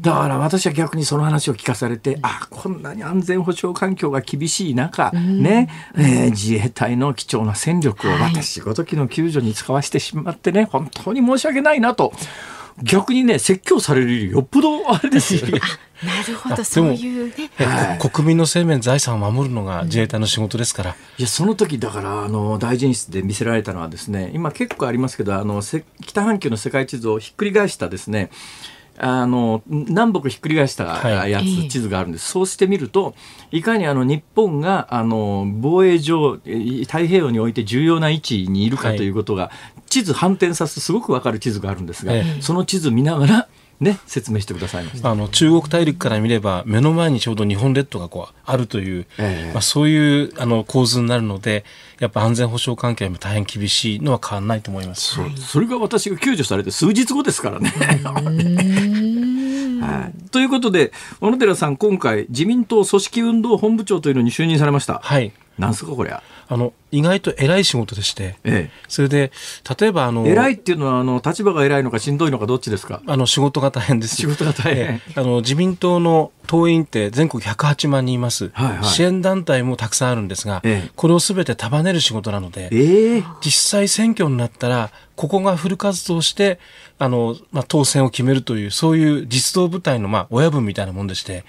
[0.04, 8.34] だから私は逆にその話を聞かされて、あこんなに安全保障環境が厳しい中、ね、えー自衛隊の貴重な戦力をはい。
[8.34, 12.12] 私ごときの救助に使わせてしまってね、本当に申し訳ないなと。
[12.82, 15.46] 逆にね、説教されるよりよっぽどあれですよ。
[15.46, 15.60] ね。
[16.02, 16.64] なるほど。
[16.64, 17.50] そういうね。
[17.58, 17.98] えはい。
[17.98, 28.30] こ国民の生命財産を守るのが自衛隊の仕事ですから、いやその時だからあの大臣室で見せられたのはですね今結構ありますけどあのせ北半球の世界地図をひっくり返したですね
[28.98, 31.30] あの南北ひっくり返したはい。
[31.30, 31.68] やつ、ええ。
[31.68, 32.28] 地図があるんです。
[32.30, 33.14] そうしてみると
[33.50, 39.50] いかにあの日本があの防衛上え太平洋において重要な位置にいるかはいということが、
[39.88, 42.42] 地図反転させてすごくわかる地図があるんですが、ええ。
[42.42, 43.48] その地図見ながら
[43.80, 45.10] ね説明してくださいました。
[45.10, 51.64] あの中国大陸から見れば目の前にちょうど日本列島がこうあるという、ええまあ、そういうあの構図になるので
[52.00, 55.14] やっぱ安全保障関係も大変厳しいのは変わらないと思います。
[55.14, 57.72] そうそれが私が救助されて数日後ですからね。
[59.84, 65.00] はい、ということで小野寺さん今回自民党組織運動本部長というのに就任されました。
[65.02, 66.22] はいなんすかこりゃ。
[66.46, 69.32] あの意外と偉い仕事でして、えそれで
[69.78, 73.02] 例えばあのえ、偉いっていうのはあの立場が偉いのかしんどいのかどっちですか？
[73.06, 74.16] あの仕事が大変です。
[74.16, 74.84] 仕事が大変。
[74.84, 75.12] ええ。
[75.16, 78.84] あの自民党の党員って全国108万人います、はいはい。
[78.84, 80.90] 支援団体もたくさんあるんですが、ええ。
[80.94, 83.22] これをすべて束ねる仕事なので、ええ。
[83.40, 86.60] 実際選挙になったら、ここがフル活動して、
[86.98, 91.44] あの、まあ、当選を決めるという、そういう実動部隊の、まあ、親分みたいなもんでして、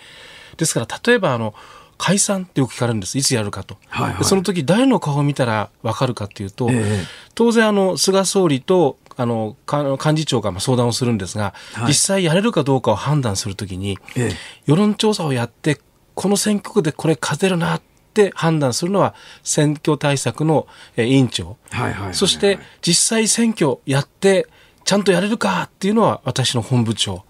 [0.58, 1.54] ですから、例えば、あの、
[1.98, 3.18] 解散ってよく聞かれるんです。
[3.18, 3.78] いつやるかと。
[3.88, 7.06] はいはいでその時、誰の顔を見たらわかるかっていうと、ええ
[7.36, 15.80] 当然、あの、菅総理と、あの、か幹事長がまあ相談をするんですが、はい実際やれるかどうかを判断するときに、ええ世論調査をやって、
[16.14, 17.82] この選挙区でこれ勝てるなっ
[18.14, 21.58] て判断するのは、選挙対策のえー委員長。
[21.72, 24.48] はいはいはいそして、実際選挙やって、
[24.86, 27.24] ちゃんとやれるかっていうのは私の本部長。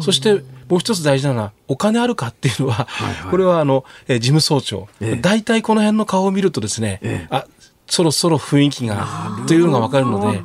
[0.00, 4.88] そして、もう一つ大事なのは、お金あるかっていうのは、はいはいこれはあの、えー事務総長。
[5.00, 7.46] ええ大体この辺の顔を見るとですね、ええあ、
[7.86, 9.06] そろそろ雰囲気が、
[9.46, 10.42] というのがわかるので、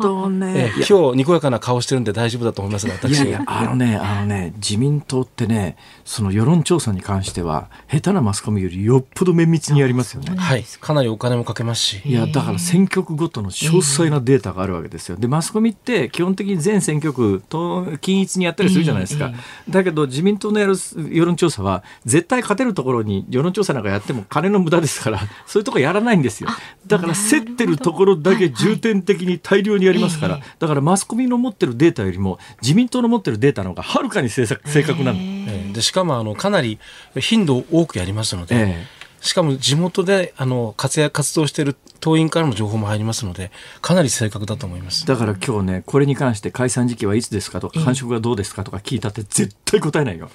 [0.56, 3.16] え今日にこやかな顔してるんで大丈夫だと思いますが、私。
[3.16, 10.36] いやいや、あのね、あのね、自民党ってね、その世論調査に関しては、下手なマスコミよりよっぽど綿密にやりますよね。
[10.36, 10.63] はい。
[10.63, 12.02] かなりお金もかけますし。
[12.06, 15.16] いや、だから選挙区ごとの詳細なデータがあるわけですよ。
[15.18, 19.32] で、マスコミって基本的に全選挙区と均一にやったりするじゃないですか。
[19.70, 20.76] だけど自民党のやる
[21.10, 26.50] 世論調査は、絶対勝てるところに世論調査なんかやっても金の無駄ですから、 そういうとこやらないんですよ。
[26.88, 35.20] だから競ってるところだけ重点的に大量にやりますから、だからマスコミの持ってるデータよりも自民党の持ってるデータの方がはるかに正確正確なの。
[35.48, 36.80] ええでしかもあのかなり
[37.20, 43.52] 頻度を多くやりますので、ええしかも地元であの活躍活動している党員からの情報も入りますので
[43.82, 45.08] かなり正確だと思います。
[45.08, 50.30] だから今日ね、これに関して解散時期はいつですかとか、繁殖がどうですかとか聞いたって絶対答えないよ。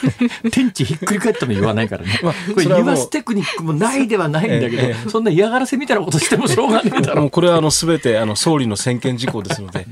[0.52, 2.20] 天地ひっくり返っても言わないからね。
[2.22, 7.22] まあこれ言わすテクニックもないではないんだけど、ええそんな嫌がらせみたいなことしてもしょうがねえだろ。
[7.22, 9.86] もうこれはあの全てあの総理の専権事項ですので、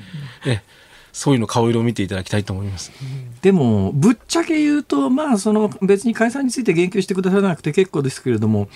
[0.44, 0.82] ええ
[1.14, 2.92] 総理の顔色を見ていただきたいと思います。
[3.42, 8.68] でも、ぶっちゃけ言うと、まあ、その別に解散について言及してくださらなくて結構ですけれども、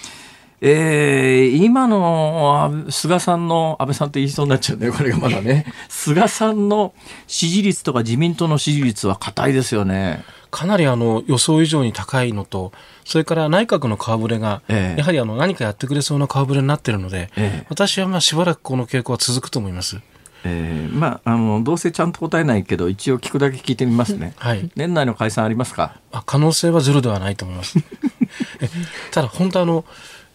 [0.60, 5.66] えー今のあ菅さんの、安倍さんって言いそうになっちゃうんだよ、これがまだね。
[5.88, 6.94] 菅さんの
[7.26, 10.24] 支持率とか自民党の支持率は硬いですよね。
[10.50, 12.72] かなりあの予想以上に高いのと、
[13.04, 20.00] それから内閣の顔ぶれが、ええやはりあの何かやってくれそうな顔ぶれになっているので、ええ私はまあしばらくこの傾向は続くと思います。
[20.48, 24.34] えーまあ、あのどうせちゃんと答えないけど一応聞くだけ聞いてみますね。
[24.38, 24.70] はい。
[24.76, 25.96] 年内の解散ありますか？
[26.12, 27.78] あ可能性はゼロではないと思います。
[28.60, 28.68] え
[29.10, 29.84] ただ本当あの、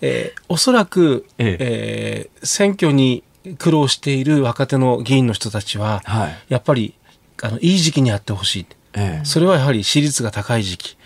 [0.01, 3.23] えーおそらく、ええー選挙に
[3.57, 6.93] 苦労している若手の議員の人たちは、はいやっぱり
[7.41, 8.65] あのいい時期にやってほしい。
[8.93, 10.97] ええそれはやはり支持率が高い時期。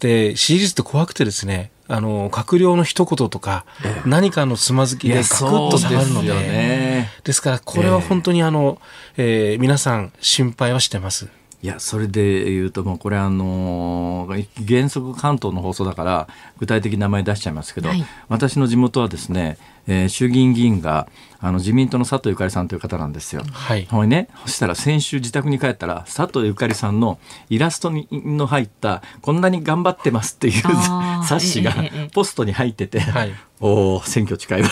[0.00, 3.64] で、支持率って怖くてですね、あの、閣僚の一言とか、
[4.04, 7.10] 何かのつまずきでガクッと下がるので、ですよね。
[7.24, 8.78] ですから、これは本当にあの、
[9.16, 11.28] えー皆さん心配はしてます。
[11.60, 21.08] いや、それで言うと、もうこれあのー原則関東の放送だから、具体的な名前出しちゃいますけど、はい私の地元はですね、えー衆議院議員が、
[21.40, 23.42] あの、自民党の佐藤ゆかりさんという方なんですよ。
[23.50, 23.86] はい。
[23.90, 27.18] ほいね、そしたら先週自宅に帰ったら、佐藤ゆかりさんの
[27.48, 30.62] イラストにの入った、こんなに頑張ってますっていう
[31.26, 31.74] 冊子が
[32.12, 34.68] ポストに入ってて、はいおお選挙近いわ。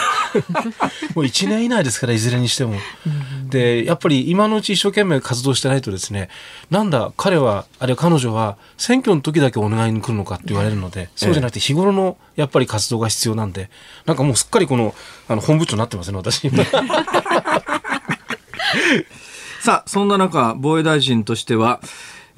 [1.17, 2.75] もう1年以内ですから、いずれにしても。
[3.49, 6.29] で、やっぱり今のうち一生懸命活動してないとですね、
[6.71, 13.71] なんだ、彼は、あるいは彼女は、選挙の時だけお願いに来るのかって言われるので、そうじゃなくて日頃のやっぱり活動が必要なんで、
[14.05, 14.95] なんかもうすっかりこの、
[15.29, 16.51] あの、本部長になってますね、私。
[19.61, 21.81] さあ、そんな中、防衛大臣としては、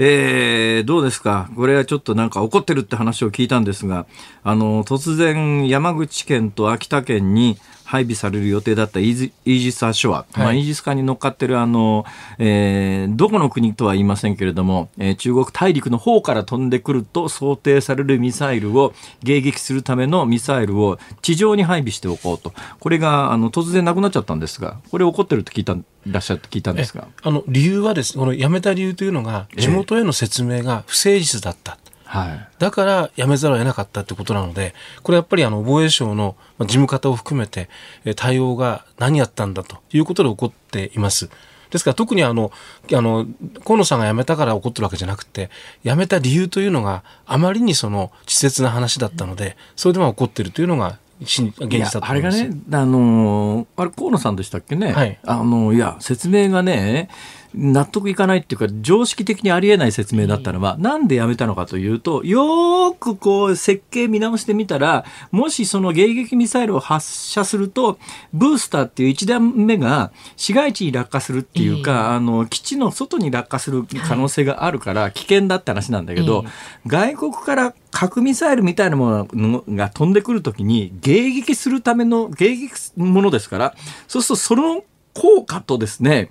[0.00, 1.50] えー、どうですか？
[1.56, 4.06] これはちょっとなんか怒ってるって話を聞いたんですが、
[4.44, 7.58] あの、突然山口県と秋田県に
[7.88, 12.05] 配備される予定だったイージス・アショア、まあ、はいイージス艦に乗っかってるあの、
[12.38, 18.92] えーどこの国とは言いませんけれども、えー中国大陸の方から飛んでくると想定されるミサイルを
[19.24, 22.53] 迎撃するためのミサイルを地上に配備しておこうと。
[22.79, 27.09] これが、あの、突然なくなっちゃったんですが、これ怒ってるって聞いた、いらっしゃって聞いたんですが。
[27.22, 31.79] あの、理由はですね、この辞めた理由というのが、地元への説明が不誠実だった。
[32.10, 32.48] はい。
[32.58, 37.68] だから辞めざるを得なかったってことなので、これやっぱりあの防衛省のまあ事務方を含めて
[38.06, 41.28] えー対応が何やったんだということで起こっています。
[41.70, 42.50] ですから特にあの、
[42.94, 43.26] あの、
[43.62, 45.50] 河野さんが辞めたから起こってるわけじゃなくて、
[45.84, 52.30] 辞めた理由というのがあまりにその稚拙な話だったので、それでまあ起こってるというのが真現実だといやあれが。
[52.30, 54.92] ね、あのーあれ、河野さんでしたっけね？
[54.92, 57.11] はいあの、いや、説明がね、
[57.55, 67.99] 納得いかないっていうか常識的にありえない説明だったのは、なんでやめたのかというとよーくこう設計見直してみたらもしその迎撃ミサイルを発射すると
[68.32, 76.44] ブースターっていう1段目が市街地に落下するっていうか、あの基地の外に落下する可能性があるから危険だって話なんだけど、
[76.86, 83.74] 外国から核ミサイルみたいなものが飛んでくるときに迎撃するための迎撃ものですから
[84.07, 84.84] そうするとその
[85.14, 86.30] 効果とですね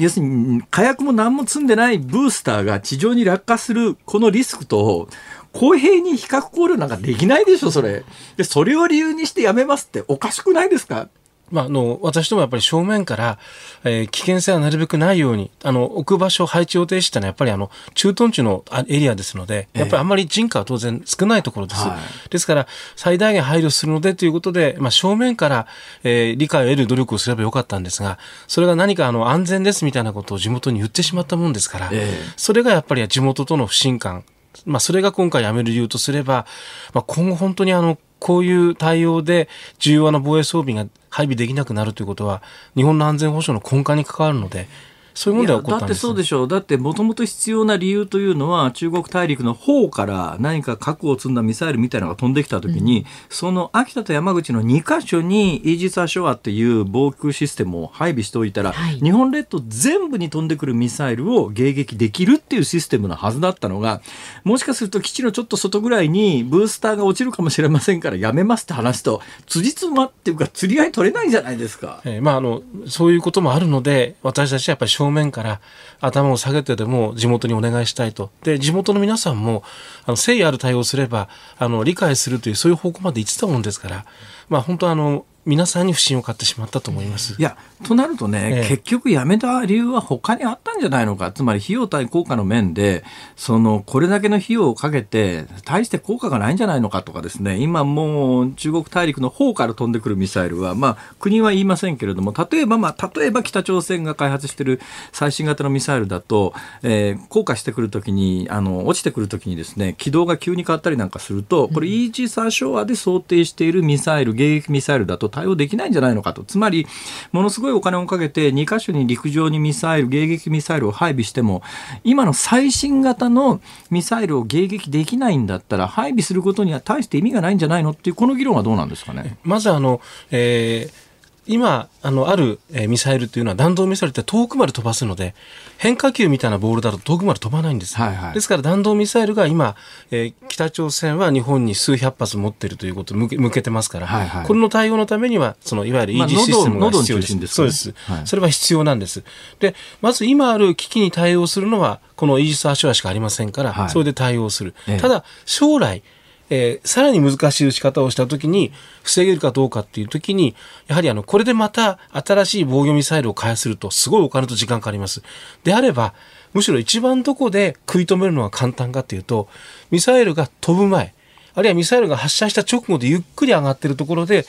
[0.00, 5.08] 要するに火薬も何も積んでないブースターが地上に落下するこのリスクと
[5.52, 8.04] 公平に比較考慮なんかできないでしょそれ。
[8.36, 11.08] でそれを理由にしてやめますっておかしくないですか？
[11.50, 13.38] まあ、あの、私どもやっぱり正面から、
[13.84, 21.86] えー、危険性はなるべくないように、あの、置く場所、配置予定したのはやっぱりあの、駐屯地のエリアですので、やっぱりあんまり人家は当然少ないところです。
[21.86, 22.66] はい、ですから、
[22.96, 25.66] 最大限配慮するのでということで、まあ、正面から、
[26.02, 28.18] えー、理解を得る努力をすればよかったんですが、
[28.48, 34.24] それが何かあの、安全ですみたいなことを地元に言ってしまったもんですから、えー、それがやっぱり地元との不信感、
[34.64, 36.46] まあ、それが今回やめる理由とすれば、
[36.92, 42.42] まあ、今後本当にあの、こういう対応で重要な防衛装備が配備できなくなるということは、
[42.74, 44.68] 日本の安全保障の根幹に関わるので、
[45.16, 46.48] そういうもので起こったんです、ね、だってそうでしょう。
[46.48, 64.02] だってもともと必要な理由というのは中国大陸の方から何か核を積んだミサイルみたいなのが飛んできたときに、うん、その秋田と山口の2カ所にイージス・アショアっていう防空システムを配備しておいたら、はい、日本列島全部に飛んでくるミサイルを迎撃できるっていうシステムのはずだったのが、
[64.44, 72.00] もしかすると基地のちょっと外ぐらいにブースターが落ちるかもしれませんからやめますって話と、辻褄っていうか釣り合い取れないじゃないですか。
[72.04, 75.60] えー、まああの、そういうこともあるので、私たちはやっぱり正面から
[76.00, 78.30] 頭を下げてでも地元にお願いしたいと。
[78.42, 79.62] で、地元の皆さんも、
[80.04, 81.28] あの、誠意ある対応すれば、
[81.58, 84.04] あの、理解するという、そういう方向まで行ってたもんですから、
[84.48, 87.36] まあ本当あの、皆さんに不信を買ってしまったと思います。
[87.38, 91.30] いや、となるとね、ええ、結局やめた理由は他にあったんじゃないのか？
[91.30, 93.04] つまり費用対効果の面で、
[93.36, 104.80] その、これだけの費用をかけて、大して効果がないんじゃないのかとかですね、今もう中国大陸の方から飛んでくるミサイルは、まあ、国は言いませんけれども、例えば、まあ、例えば北朝鮮が開発している
[105.12, 116.44] 最新型のミサイルだと、えー、降下してくるときに、あの、落ちてくるときにですね、軌道が急に変わったりなんかすると、これ、イージス・アショアで想定しているミサイル、迎撃ミサイルだと対応できないんじゃないのかと。
[116.44, 116.86] つまり、
[117.30, 121.62] ものすごいお金をかけて2カ所に陸上にミサイル、迎撃ミサイルを配備しても、
[122.04, 123.60] 今の最新型の
[123.90, 129.36] ミサイルを迎撃できないんだったら、配備することには大して意味がないんじゃないのっていう、この議論はどうなんですかね。
[129.44, 131.05] まずあの、えー
[131.46, 135.34] 今、あの、ある、えミサイルというのは弾道ミサイルって遠くまで飛ばすので、
[135.78, 137.96] 変化球みたいなボールだと遠くまで飛ばないんです。
[137.96, 139.76] はいはい、ですから弾道ミサイルが今、
[140.10, 147.34] えー、北朝鮮は日本に数百発持っているということを向け向けてますから、はいはい、これの対応のためには、そのいわゆるイージーシステムが必要です。
[147.34, 149.22] まあ、ですね、そうです、はい、それは必要なんです。
[149.60, 154.74] で、まず今ある危機に対応するのは、このイージス・アショアしかありませんから、はい、それで対応する。
[155.00, 156.02] ただ、将来、
[156.50, 158.72] えー、さらに難しい打ち方をしたときに、
[159.02, 160.54] 防げるかどうかっていうときに、
[160.86, 165.22] やはりあの、これでまた新しい防御ミサイルを開発すると、すごいお金と時間かかります。
[165.64, 166.14] であれば、
[166.52, 169.48] むしろ一番どこで食い止めるのが簡単かっていうと、
[169.90, 171.14] ミサイルが飛ぶ前、
[171.54, 174.46] あるいはミサイルが発射した直後でゆっくり上がってるところで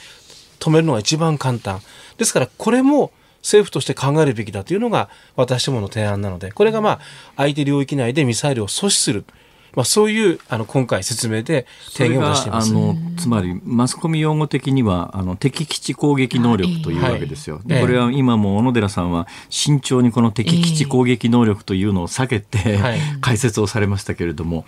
[0.58, 1.80] 止めるのが一番簡単。
[2.16, 7.00] ですから、これも政府として考えるべきだというのが私どもの提案なので、これがまあ、
[7.36, 9.24] 相手領域内でミサイルを阻止する。
[9.74, 12.70] まあ、そういうあの今回説明で提言を出しています。
[12.70, 22.78] あのつまりマスコミ用語的にはあの敵基地攻撃能力というわけですよ、はい、これは今も小野寺さんは慎重にこの敵基地攻撃能力というのを避けて、
[23.20, 24.64] 解説をされましたけれども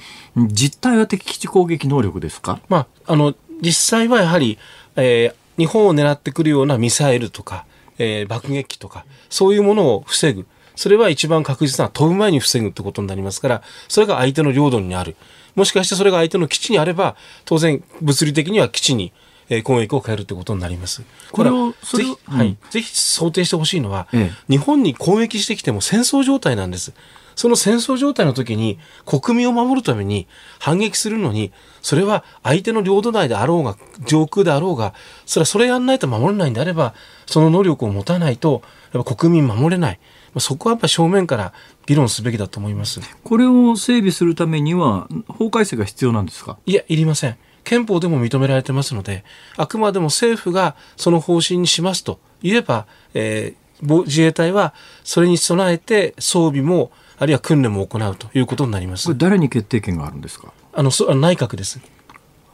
[0.48, 4.58] 実態は敵基地攻撃能力ですか、まあ、あの実際はやはり、
[4.96, 7.66] えー、日本を狙ってくるようなミサイルとか、
[7.98, 10.46] えー、爆撃機とかそういうものを防ぐ
[10.80, 15.14] それは一番確実な飛ぶ前に防ぐってことになりますから、それが相手の領土にある。
[15.54, 19.12] もしかしてそれが相手の基地にあれば、当然物理的には基地に
[19.50, 21.02] え攻撃を変えるということになります。
[21.32, 26.94] これを、ぜひ、はい、ぜひ想定してほしいのは、ええ、日本に攻撃してきても戦争状態なんです。
[27.36, 30.28] その戦争状態の時に国民を守るために
[30.58, 31.52] 反撃するのに、
[31.82, 33.76] それは相手の領土内であろうが、
[34.06, 34.94] 上空であろうが、
[35.26, 36.94] それはそれやんないと守れないんであれば、
[37.26, 38.62] その能力を持たないと、
[38.94, 40.00] やっぱ国民守れない。
[40.38, 41.52] そこはやっぱ正面から
[41.86, 43.00] 議論すべきだと思います。
[43.24, 46.58] これを整備するためには法改正が必要なんですか？
[46.66, 47.36] いやいりません。
[47.64, 49.24] 憲法でも認められてますので
[49.56, 54.72] あくまでも政府がその方針にしますと言えば、えー、自衛隊は
[55.04, 59.06] それに備えて装備もあるいは訓練も行うということになります。
[59.06, 60.52] これ誰に決定権があるんですか？
[60.72, 61.80] あのそ内閣です。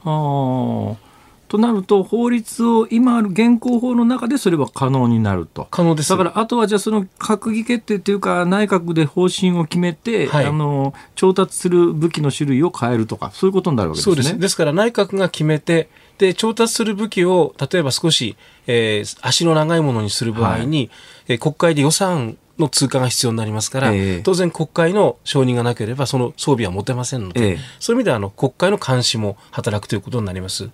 [0.03, 0.95] ああ
[1.47, 5.67] となると法律を今ある現行法の中でそれは可能になると。
[5.71, 6.09] 可能です。
[6.09, 14.15] だからあとはじゃあその閣議決定というか内閣で方針を決めて、はい、あの調達する武器の種類を変えるとかそういうことになるわけですね。
[14.15, 14.39] そうです。
[14.39, 18.35] ですから内閣が決めてで調達する武器を例えば少し、
[18.65, 20.89] えー、足の長いものにする場合に、
[21.27, 30.69] はい、国会で予算の通過が必要になりますから、えー、当然国会の承認がなければその装備は持てませんので、えー、そういう意味ではあの国会の監視も働くということになります。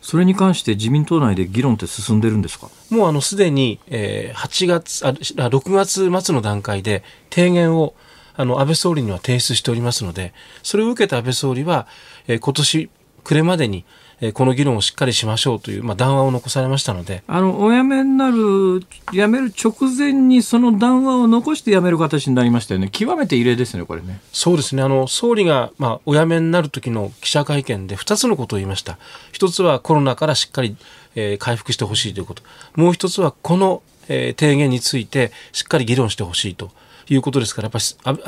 [0.00, 2.68] それに関して自民党内で議論って進んでるんですか？
[2.90, 7.94] もうあのすでに、えー、8月あ、6月末の段階で提言を
[8.36, 10.32] あの安倍総理には提出しておりますので、
[10.62, 11.86] それを受けた安倍総理は、
[12.26, 12.90] えー、今年
[13.24, 13.84] 暮れまでに
[14.20, 18.80] えこの議論をしっかりしましょうという、まあ、談話を残されましたのであのお辞めになる、
[19.12, 24.20] 辞める直前にその談話を残して辞める形になりましたよね、極めて異例ですね、これね。
[24.32, 28.98] そうですねあの総理が、まあ、お辞めになる時の記者会見で2つのことを言いました。
[29.32, 30.76] 一つはコロナからしっかり、
[31.14, 32.42] えー、回復してほしいということ、
[32.74, 36.70] もう一つはこの、えー、提言についてしっかり議論してほしいと。
[37.14, 37.84] いうことですから、やっぱり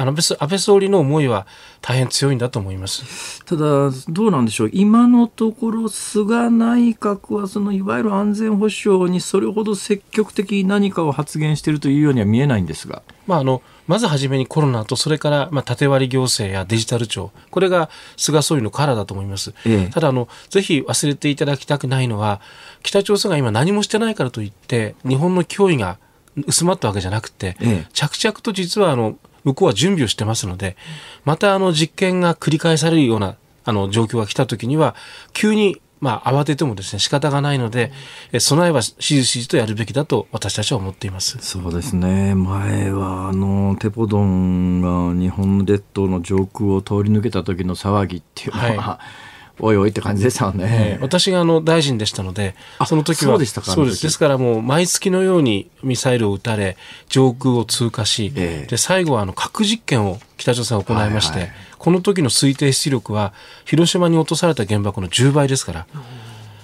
[0.07, 1.47] 安倍総理の思いは
[1.81, 13.03] 大変強いんだと思いますただ、どうなんでしょう、今のところ、菅内閣はそのいわゆる安全保障にそれほど積極的に何かを発言しているというようには見えないんですが。
[13.27, 19.53] まあ、あのまずはじめにコロナと、それからまあ縦割り行政やデジタル庁、これが菅総理のカラーだと思います。
[19.67, 22.41] ええ、ただあの、ぜひ忘れていただきたくないのは、
[22.83, 25.99] 北朝鮮が今何もしてないからといって、日本の脅威が
[26.37, 30.77] 薄まったわけじゃなくて、ええ、着々と実はあの向こうは準備をしてますので、
[31.25, 34.95] またあの実験が繰り返されるようなあの状況が来た時には、
[35.33, 37.93] 急にまあ、慌ててもですね、仕方がないので、
[38.39, 41.37] 備えはしずしずとやるべきだと私たちは思っています。
[41.43, 42.35] そうですね。
[42.35, 49.30] 前は、あの、テポドンが日本列島の上空を通り抜けた時の騒ぎっていうのは、はい
[49.61, 52.55] おいおいって感じでしたね、えー、私があの大臣でしたので、
[52.87, 54.03] その時は、そうでしたかそうです。
[54.03, 56.77] ですからもう毎月のようにミサイルを撃たれ、
[57.09, 63.33] 上空を通過し、えー、で最後はあの核実験を北朝鮮は行いまして、はいはい、この時の推定出力は
[63.65, 65.87] 広島に落とされた原爆の10倍ですから。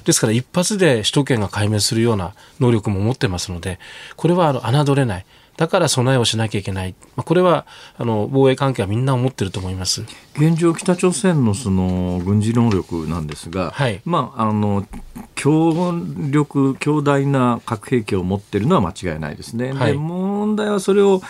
[0.05, 3.81] ですから一発で首都圏が壊滅するような能力も持ってますので、
[4.15, 5.27] これはあの侮れない。
[5.57, 6.95] だから備えをしなきゃいけない。
[7.17, 7.67] まあ、これは
[7.99, 10.05] あの防衛関係はみんな思ってると思います。
[10.37, 14.87] 現状北朝鮮のその軍事能力なんですが、はい、まああの
[15.35, 15.93] 強
[16.31, 19.73] 力強大な核兵器を持っているのは間違いないですね。
[19.73, 21.23] はい、で問題はそれを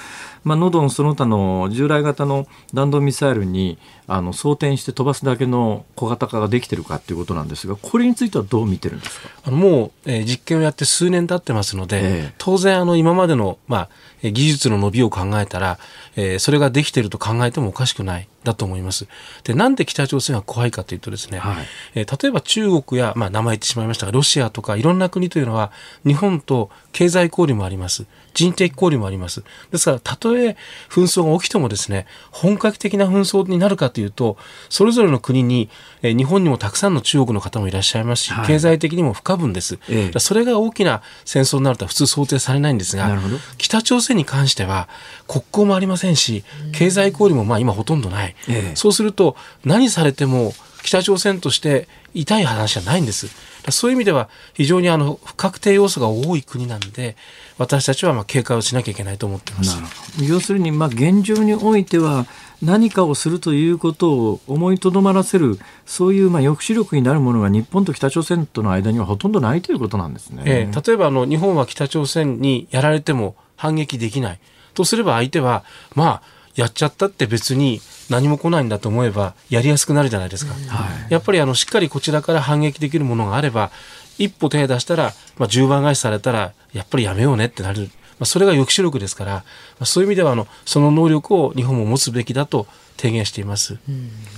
[0.47, 3.79] まあ、ノドンその他の従来型の弾道ミサイルに
[4.09, 9.29] あの装填して飛ばすだけの小型化ができてるかということなんですがこれについてはどう見てるんですか？
[9.45, 13.89] あのもう、えー、実験をやって数年経ってますので、えー、当然あの今までの、まあ、
[14.23, 15.79] 技術の伸びを考えたら、
[16.15, 19.09] えー、それができていると考えてもおかしくないだと思います。
[19.43, 25.73] で、なんで北朝鮮が怖いかというとですね、はい、えー、例えば中国や、まあ名前言ってしまいましたが、ロシアとかいろんな国というのは、
[26.07, 28.07] 日本と経済交流もあります。
[28.35, 29.43] 人的交流もあります。
[29.73, 30.57] ですから、たとえ
[30.89, 34.37] 紛争が起きてもですね、本格的な紛争になるかというと、
[34.69, 35.71] それぞれの国に、
[36.03, 39.79] えー、日本にもたくさんの中国の方もいらっしゃいますし、はい、経済的にも不可分です。
[39.89, 43.19] ええ、それが大きな戦争になるとは普通想定されないんですが、
[43.57, 44.87] 北朝鮮に関しては
[45.27, 48.37] 国交もありませんし、経済交流もまあ今ほとんどない。
[48.49, 49.35] ええ、そうすると
[49.65, 53.29] 何されても北朝鮮として痛い話じゃないんです。
[53.71, 57.17] そういう意味では非常にあの不確定要素が多い国なんで
[57.59, 59.77] 私たちはまあ警戒をしなきゃいけないと思ってます。
[60.23, 62.27] 要するにまあ現状においては
[62.63, 70.43] 何かをするということを思いとどまらせるそういうまあ抑止力になるものが日本と北朝鮮との間にはほとんどないということなんですね。
[70.47, 74.39] ええ、例えばあの日本は北朝鮮にやられても反撃できない
[74.75, 76.23] とすれば相手はまあ
[76.55, 80.55] やっちゃったって別に何も来ないんだと思えばやりやすくなるじゃないですか。
[80.55, 83.71] はい、やっぱりあのしっかりこちらから反撃できるものがあれば
[84.19, 87.91] 一歩手を出したら、まあ、10番返しされたらやっぱりやめようねってなる。
[88.19, 89.43] まあ、それが抑止力ですから、ま
[89.81, 93.79] あ、そういう意味ではあのその能力を日本も持つべきだと提言しています。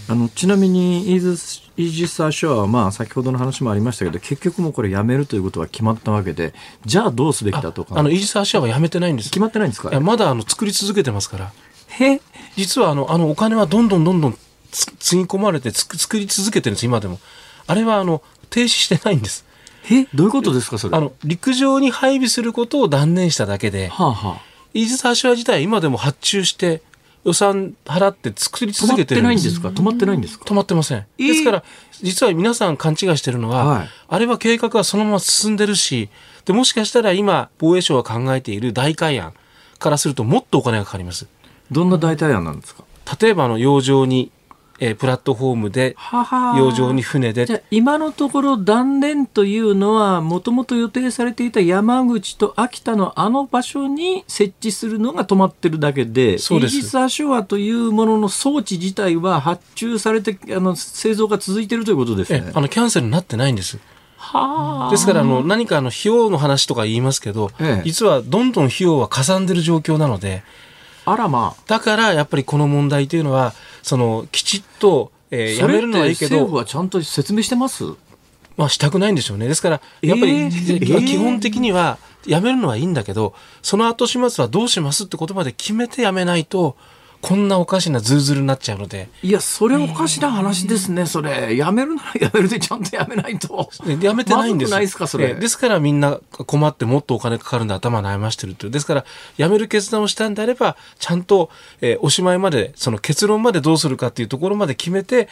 [0.08, 1.30] あのちなみにイーズ
[1.76, 6.54] イージス・アショアは、まあ、先ほどの話もありましたけど結局もこれやめるということは決まったわけで
[6.84, 7.98] じゃあどうすべきだとか。
[7.98, 9.30] あのイージス・アショアはやめてないんです。
[9.30, 10.00] 決まってないんですか？
[10.00, 11.52] まだあの作り続けてますから。
[11.88, 12.20] へ
[12.56, 14.38] 実はあのあのお金はどんどんどんどん
[14.70, 17.20] つぎ込まれてつ作り続けてるんです今でも。
[17.66, 19.44] あれはあの停止してないんです
[19.90, 20.96] えどういうことですかそれ？
[20.96, 24.40] あの陸上に配備することを断念しただけで、はあはあ、
[24.74, 26.82] イージス・アショア自体今でも発注して
[27.24, 29.68] 予算払って作り続けてる止まってないんですか？
[29.68, 30.44] 止まってないんですか？
[30.44, 30.98] 止まってません。
[30.98, 31.64] えー、ですから、
[32.02, 36.08] 実は皆さん勘違いしてるのは、はい、あれは計画はそのまま進んでるし、
[36.44, 39.34] で、もしかしたら今、防衛省が考えている大改案
[39.78, 41.26] からするともっとお金がかかります。
[41.70, 42.84] どんな代替案なんですか？
[43.20, 44.30] 例えば、あの、洋上に
[44.80, 45.96] えープラットフォームで
[46.56, 47.46] 洋上に船で。
[47.46, 56.76] じゃあ今のところ断念というのはもともと予定されていた山口と秋田のあの場所に設置するのが止まってるだけでそうです。
[56.76, 62.44] イージス・アショアというものの装置自体は発注されてあの製造が続いているということですね。
[62.46, 63.78] えあのキャンセルになってないんです。
[64.18, 67.82] はあですからあの何かあの費用の話とか言いますけど、ええ。
[67.84, 70.42] 実はどんどん費用はかさんでる状況なので
[71.12, 71.62] あらまあ。
[71.66, 77.84] だからやっぱりこの問題というのはそのきちっと、えーやめるのはいいけど政府はちゃんと説明してます？
[78.56, 79.46] まあ、したくないんでしょうね。
[79.46, 81.06] ですから、やっぱり、えー。
[81.06, 81.96] 基本的には、
[82.26, 83.32] やめるのはいいんだけど、
[83.62, 86.76] その後始末はどうしますってことまで決めてやめないと、
[87.20, 91.56] こんなおかしなズルズルになっちゃうので、いやそれおかしな話ですねそれ。
[91.56, 93.68] やめるなら やめるでちゃんとやめないと。
[93.84, 95.30] でやめてないんですまずくないですかそれ。
[95.30, 98.70] えーですからみんな困ってもっとお金かかるんで頭悩ましてるという。
[98.70, 99.04] ですから、
[99.36, 101.50] やめる決断をしたんであれば、ちゃんと、
[101.80, 105.28] えーおしまいまで、その結論までどうするかっていうところまで決めて、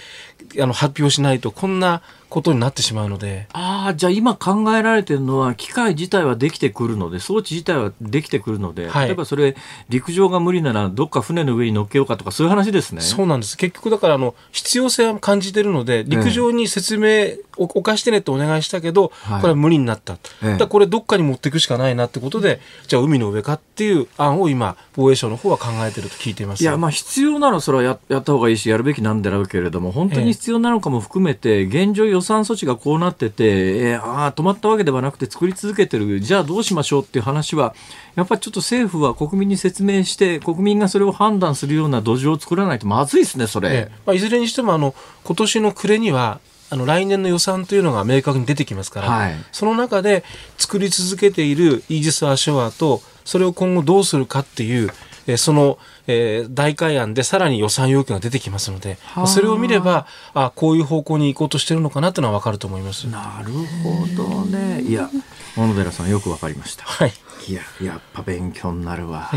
[0.61, 9.57] あの、発表しないと、こんなことになってしまうので、ああ、じゃあ今考えられてるのは、機械自体はできてくるので、装置自体はできてくるので、はい例えばそれ、
[9.89, 13.01] 陸上が無理なら、どっか船の上に乗っけようかとか、そういう話ですね。
[13.01, 13.57] そうなんです。
[13.57, 20.15] 結局だから、あの、必要性は感じてるので、陸上に説明をお貸してねってお願いしたけど、はいこれは無理になった。
[20.43, 26.63] ええだこれどっかに持っていくしかないなってことで、じゃあ海の上かっていう案を今、防衛省の方は考えてると聞いています。
[26.63, 37.75] いや、まあ必要ならそれはややった方がいいし、やるべきなんだろうけれども、本当に必要なのかも含めて、現状予算措置がこうなってて、えーああ、止まったわけではなくて作り続けてる、じゃあどうしましょうっていう話は、
[38.15, 43.69] やっぱりちょっと政府は国民に説明して、国民がそれを判断するような土壌を作らないとまずいですね、それ。
[43.71, 43.93] ええ。
[44.07, 44.95] まあ、いずれにしてもあの
[45.25, 49.37] 今年の暮れにはあの来年の予算というのが明確に出てきますから、はい。
[49.53, 50.25] その中で
[50.59, 54.91] 作り続けているイージス・アショアとそれを今後どうするかっていう、
[55.27, 63.05] えーその、えー大会案でさらに予算要求が出てきますのではあそれを見ればあこういう方向に行こうとしてるのかなっていうのは分かると思います。
[63.09, 63.53] なる
[63.83, 64.83] ほどね。
[64.83, 65.11] いや、
[65.57, 66.85] 小野寺さんよくわかりました。
[66.85, 67.13] はい
[67.49, 69.31] いや、やっぱ勉強になるわ。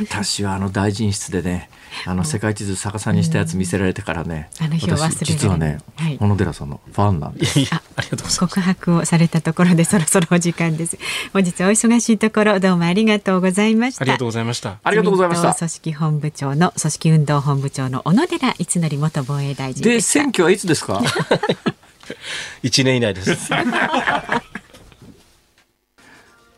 [0.00, 1.70] 私はあの大臣室でね、
[2.04, 7.58] あの世界地図逆さにしたやつ見せられてからね、あの日を忘れ実はね、はい小野寺さんのファンなんです。
[7.58, 8.40] いやいやありがとうございます。
[8.40, 10.98] 告白をされたところでそろそろお時間です
[11.32, 14.78] 本日はお忙しいところどうもありがとうございましたありがとうございました。
[14.82, 21.02] ありがとうございました組織本部長の組織運動本部長の小野寺一則元防衛大臣で、でした選挙はいつですか？
[22.62, 23.50] 一年以内です。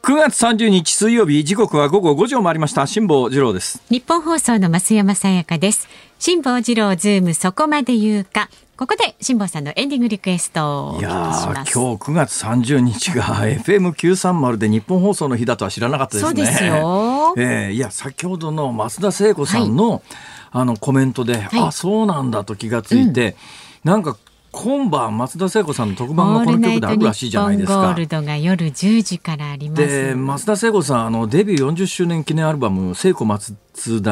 [0.08, 2.86] ?9 月30日水曜日、時刻は午後5時を回りました。
[2.86, 3.82] 辛坊治郎です。
[3.90, 5.86] ニッポン放送の増山さやかです
[6.18, 8.48] 辛坊治郎ズームそこまで言うか
[8.78, 16.28] ここで辛坊さんのエンディングリクエストいや今日9月30日が FM930 でニッポン放送の日だとは知らなかったですね。
[16.28, 20.02] そうですよえーいや先ほどの松田聖子さんの、
[20.50, 23.36] あのコメントで、いあそうなんだと気がついて、
[23.84, 24.16] なんか
[24.50, 27.76] 今晩松田聖子さんの特番がこの曲であるらしいじゃないですか。
[27.76, 29.82] ゴールドが夜10時からあります。
[29.82, 33.56] で増田聖子さんあのデビュー40周年記念アルバム「聖子松田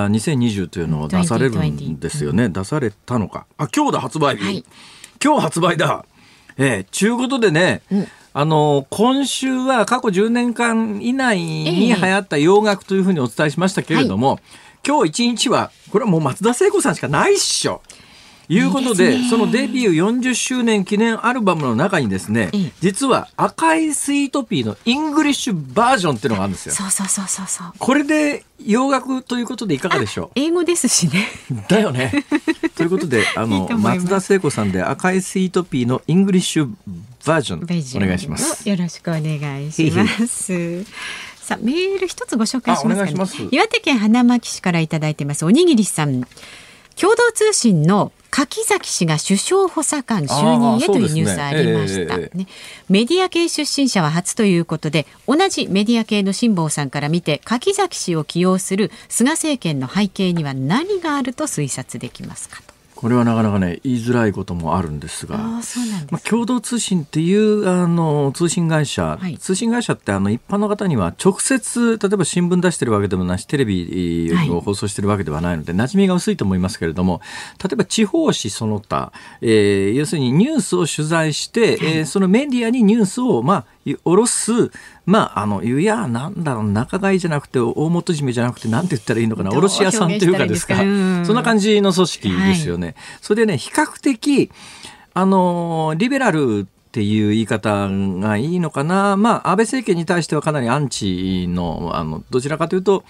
[0.07, 2.49] 2020」というのを出されるんですよね。
[2.49, 3.47] 出されたのか。
[3.57, 4.65] あ今日だ発売日、はい。
[5.25, 6.05] 今日発売だ。
[6.59, 7.83] ええちゅうことでね、
[8.33, 14.39] あの今週は過去10年間以内に流行った洋楽というふうにお伝えしましたけれども、
[14.87, 17.83] 今日一日はこれはもう松田聖子さんしかないっしょ
[18.49, 22.73] いうことでいいでそのデビュー40周年記念アルバムの中にですね、ええ。
[22.81, 26.75] 実は赤いスイートピーのイングリッシュバージョンっていうのがあるんですよ。
[26.75, 27.73] そうそうそうそうそう。
[27.79, 31.27] これで洋楽ということでいかがでしょ英語ですしね。
[31.51, 32.13] うだよね。
[32.77, 36.73] ということであのい松田聖子さんで赤いスイートピーのイングリッシュ
[37.27, 37.67] バージョンお
[38.07, 38.69] 願いします。
[38.69, 40.85] よろしくお願いします。
[41.47, 45.45] さあメール一つご紹介しますか、ね、岩手県花巻市からいただいてます。
[45.45, 46.27] おにぎりさん
[47.01, 52.47] 共同通信の柿崎氏が首相補佐官就任へというニュースありました、ねええね。
[52.89, 65.37] メディア系出身者は初ということで同じメディア系の辛坊さんから見て柿崎氏を起用する菅政権の背景には何があると推察できますかとこれはなかなかね言いづらいこともあるんですが。
[65.39, 65.61] ま
[66.13, 69.37] あ、共同通信っていうあの通信会社、はい。
[69.39, 74.51] 通信会社ってあの一般の方には直接例えば新聞出してるわけでもないしテレビはい。
[74.51, 77.21] を放送してるわけではないので、馴染みが薄いと思いますけれども
[77.63, 83.65] 例えば地方紙その他、えー要するにニュースを取材して、えーそのメディアにニュースをまあ
[83.95, 84.71] 下ろす
[85.05, 92.95] まあ、あの、いや、なんだろう、仲買じゃなくて、大元締めじゃなくて、なんて言ったらいいのかな、卸屋さんというかですか、そんな感じの組織ですよね。
[93.21, 94.51] それでね、比較的、
[95.15, 103.05] あのリベラルってっていう言い方がいいのかな、まあ、安倍政権に対してはかなりアンチのあのどちらかというと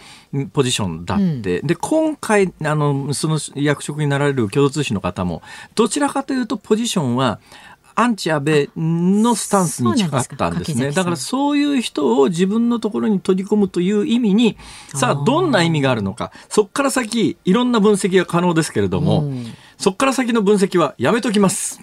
[0.53, 5.41] ポジションだって、うん、で今回あのその役職になられる共同通信の方も
[5.77, 7.39] どちらかというとポジションは
[7.97, 10.93] アンチ安倍のスタンスに近かったんですね。
[10.93, 14.57] だからそういう人を自分のところに取り込むという意味に、
[14.95, 19.25] さあどんな意味があるのか、そこから先いろんな分析が可能ですけれども、
[19.79, 21.81] そこから先の分析はやめときます。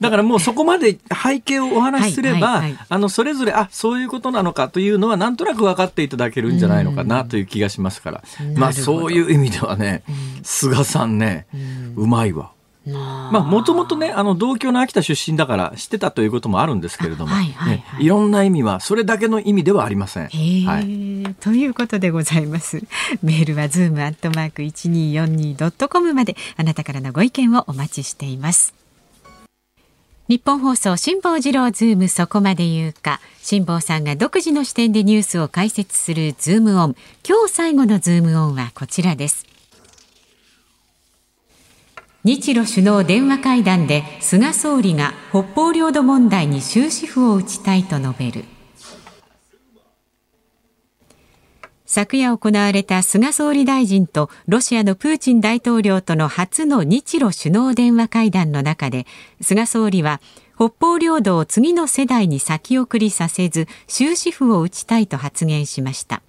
[0.00, 8.22] だからもうそこまで背景をお話しすれば、あのそれぞれあそういうことなのかというのはなんとなく分かっていただけるんじゃないのかなという気がしますから、
[8.56, 10.04] まあそういう意味ではね、
[10.42, 11.46] 菅さんね、
[11.96, 12.52] うまいわ。
[12.84, 20.28] まあ、もともとね、あの、同郷の秋田出身だから知ってたということもあるんですけれども、はいはいはい、いろんな意味は、それだけの意味ではありません。
[20.28, 22.82] はい、ということでございます。
[23.22, 28.74] メールは、ズームアットマーク 1242.com まで、あなたからのご意見をお待ちしています。
[30.28, 33.20] ニッポン放送辛坊治郎ズームそこまで言うか。
[33.42, 36.96] 辛坊さんが独自の視点でニュースを解説するズームオン。
[37.28, 39.51] 今日最後のズームオンはこちらです
[42.24, 48.44] 日露首脳電話会談で菅総理が北方領土問題に終止符を打ちたいと述べる。
[51.84, 59.04] 昨夜行われた菅総理大臣とロシアのプーチン大統領との初の日露首脳電話会談の中で
[59.40, 60.20] 菅総理は
[60.54, 66.22] 北方領土を次の世代に先送りさせず終止符を打ちたいと発言しました。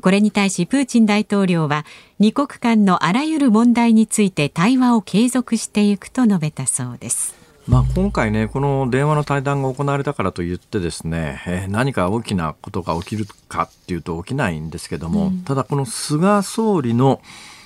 [0.00, 1.84] これに対しプーチン大統領は
[2.18, 7.34] 二国間のあらゆる問題について対話を継続していくと述べたそうです。
[7.66, 17.22] まあ、今回ね、この電話の対談が行われたからといってですね、えー、何か大きなことが起きるかっていうと起きないんですけども、うん、ただこの菅総理の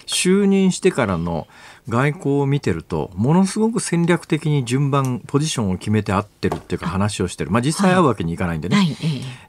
[0.07, 1.49] 就任してからの
[1.89, 8.97] 外交を見てるとものすごく戦略的に順番ポジションを決めて合ってるっていうか話をしてる、まあ、実際会うわけにいかないんでね、はい。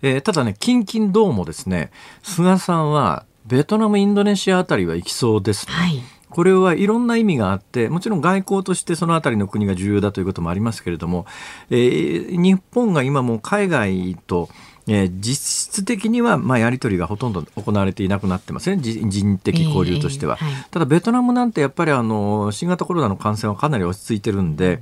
[0.02, 1.92] えー、ただね近々どうもですね
[2.24, 5.74] 菅さんはベトナムインドネシアあたりは行きそうですね。
[5.74, 6.02] はい。
[6.30, 11.26] これはいろんな意味があってもちろん外交としてその辺りの国が重要だということもありますけれども、
[11.72, 14.48] えー、日本が今も海外と
[14.92, 18.82] えー、実質的にはまあやり取りがほとんど行われていなくなってますね。
[18.82, 24.82] 人的交流としては、えーはい、ただベトナムなんてやっぱりあの新型コロナの感染はかなり落ち着いてるんで、うん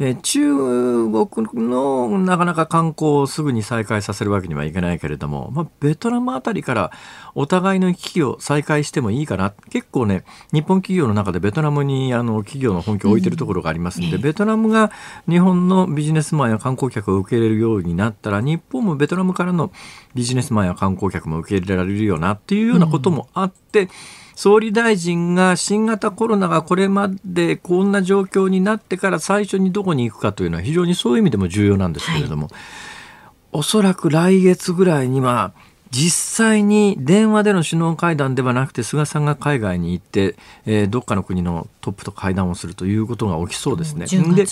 [0.00, 6.90] え中国のなかなか観光をすぐに再開させるわけにはいかないけれども、まあ、ベトナムあたりから
[7.36, 9.54] お互いの危機を再開してもいいかな。
[9.70, 14.90] 結構ね日本企業の中でベトナムにあの企業の本拠を置いてるところがありますんで、うん、ベトナムが
[15.28, 19.70] 日本のビジネスマンや観光客を受け入れるようになったら日本もベトナムからの
[20.14, 23.88] ビジネスマンや観光客も受け入れられるようなっていうようなこともあって、うん
[24.34, 32.52] 総理大臣が新型コロナがこれまでこんな状況になってから最初にどこに行くかというのは非常にそういう意味でも重要なんですけれども、はい、
[33.52, 35.52] おそらく来月ぐらいには
[35.90, 40.34] 実際に電話での首脳会談ではなくて菅さんが海外に行って、
[40.66, 44.06] えー、どっかの国のトップと会談をするということが起きそうですね。
[44.06, 44.44] で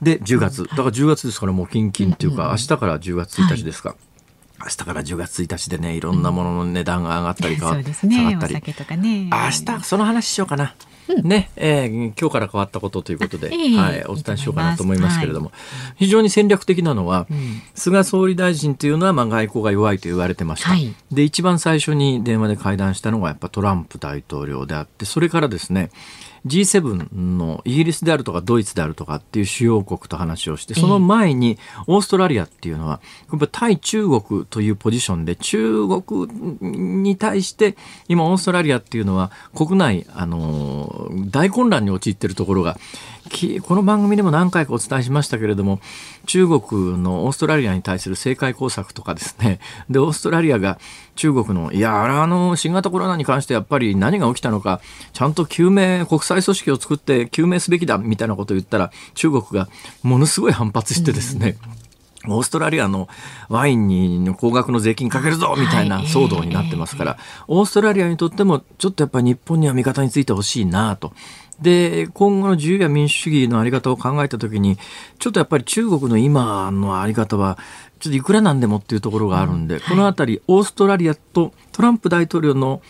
[0.00, 0.62] で10月。
[0.62, 3.88] だから10月ですからもう近々っていうか、明日から10月1日ですか。
[3.88, 4.07] はい
[4.60, 8.54] 明日から10月1日でねいろんなものの値段が上がったり変わ、うんね、下がったり、
[8.98, 10.74] ね、明日その話しようかな。
[11.08, 25.90] うん、ね、えー、今日から変わったことということで、えー、はい、お伝えしようかなと思いますけれども、はい、非常に戦略的なのは、うん、菅総理大臣というのは、まあ、外交が弱いと言われてました、はい、で一番最初に電話で会談したのがやっぱトランプ大統領であってそれからですね
[26.48, 33.00] G7 のイギリスであるとかドイツであるとかっていう主要国と話をしてその前にオーストラリアっていうのは
[33.52, 36.26] 対中国というポジションで中国
[36.60, 37.76] に対して
[38.08, 42.78] 今オーストラリアっていうのは国内あの大混乱に陥っているところが
[43.62, 45.80] この番組でも何回かお伝えしましたけれども
[46.26, 49.60] 中国のオーストラリアに対する政界工作とかですね。
[49.88, 50.78] でオーストラリアが
[51.14, 54.80] 中国のいやあの新型コロナに関してやっぱり何が起きたのか
[55.12, 59.68] ちゃんと救命国際組織を作って救命すべきだみたいなことを言ったら中国が
[60.02, 61.56] ものすごい反発してですね、
[62.26, 63.08] オーストラリアの
[63.48, 71.12] ワインに高額の税金かけるぞみたいな騒動になってますから、オーストラリアにとってもちょっとやっぱり日本には味方についてほしいなと。
[71.60, 74.78] で、今後の自由や民主主義のあり方を考えたときに、
[75.18, 77.58] ちょっとやっぱり中国の今のあり方は、
[77.98, 82.80] ちょっといくらなんでもっていうところがあるんで、このあたり、オーストラリアとトランプ大統領の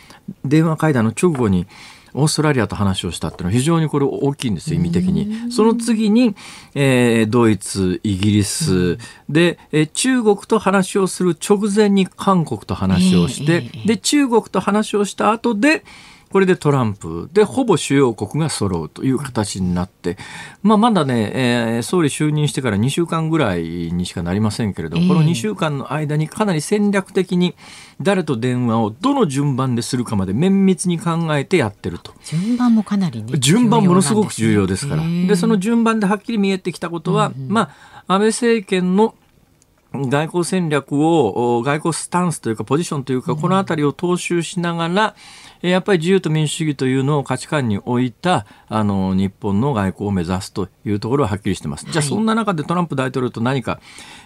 [0.44, 1.66] 電話会談の直後に、
[2.14, 5.52] オーストラリアと話をしたっていうのは非常にこれ大きいんですよ、意味的に。
[5.52, 6.34] その次に、
[6.74, 8.98] えー、ドイツ、イギリス
[9.28, 15.84] で、えー、中国と話をする直前に韓国と話をして、で、中国と話をした後で、
[16.30, 20.16] これでトランプでほぼ主要国が揃うという形になって、
[20.62, 27.54] まあ、まだね、えー、総理就任してから2週間ぐらいにしかなりませんけれど、えー、この2週間の間にかなり戦略的に
[28.00, 32.12] 誰と電話をどの順番でするかまで綿密に考えてやってると。
[32.24, 35.02] 順番もかなりね順番ものすごく重要ですから。
[35.02, 37.72] でその順番ではっきり見えてきたことは、うんうん、ま
[38.06, 39.14] あ安倍政権の
[39.92, 45.16] 外交戦略を外交スタンスというかポジションというかこの辺りを踏襲しながら、
[45.60, 51.86] やっぱり自由と民主主義というのを価値観に置いたあの日本の外交を目指すというところははっきりしてます。
[51.90, 53.80] じゃあそんな中でトランプ大統領と何か、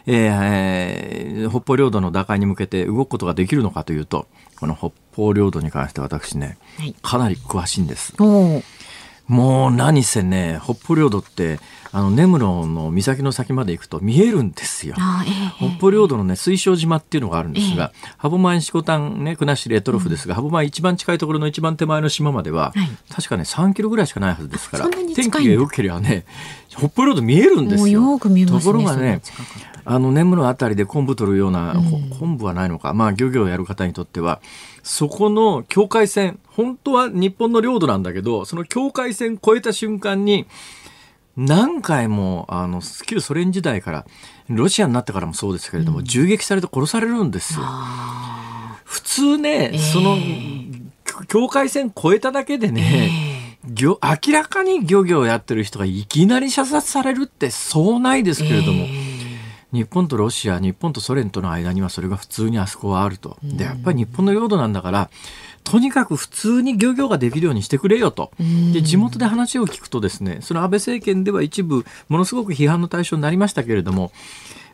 [0.07, 4.27] えー、北方領土の打開に向けて動くことができるのかというと
[4.61, 6.59] この北方領土に関して私ね、
[7.03, 8.15] かなり詳しいんです。
[9.27, 11.59] もう何せね北方領土って
[11.95, 14.95] あの根室の岬の先まで行くと見えるんですよ。
[14.99, 26.25] えー、北方領土のね水晶島っていうのがあるんですが、えー、歯舞色丹ね国後レトロフですが、うん、歯舞一番近いところの一番手前の島までは、はい、確かね3キロぐらいしかないはずですから天気が良ければね
[26.69, 28.03] 北方領土見えるんですよ。
[28.03, 29.21] よね、ところがね
[29.85, 32.95] あの根室あたりで昆布取るような、うん、昆布はないのか。
[32.95, 34.41] まあ漁業をやる方にとっては
[34.83, 40.47] そこの境界線本当は日本の領土なんだけどその境界線越えた瞬間に
[41.37, 44.07] 何回もあの旧ソ連時代から
[44.49, 47.65] ロシアになってからもそうですけれども、うん、銃撃されて殺されるんですよ。
[48.85, 50.17] 普通ね、えー、その
[51.29, 58.85] 境界線越えただけでね、えー、明らかに漁業をやってる人がいきなり射殺されるってそうないですけれども。
[58.85, 59.12] えー
[59.73, 63.39] 日本とロシア、日本とソ連との間にはそれが普通にあそこはあると。
[63.43, 65.11] で、やっぱり日本の領土なんだから、
[65.65, 68.33] とにかく普通に漁業ができるようにしてくれよと。
[68.73, 74.13] で、地元で話を聞くとですね、その安倍政権では一部、ものすごく批判の対象になりましたけれども、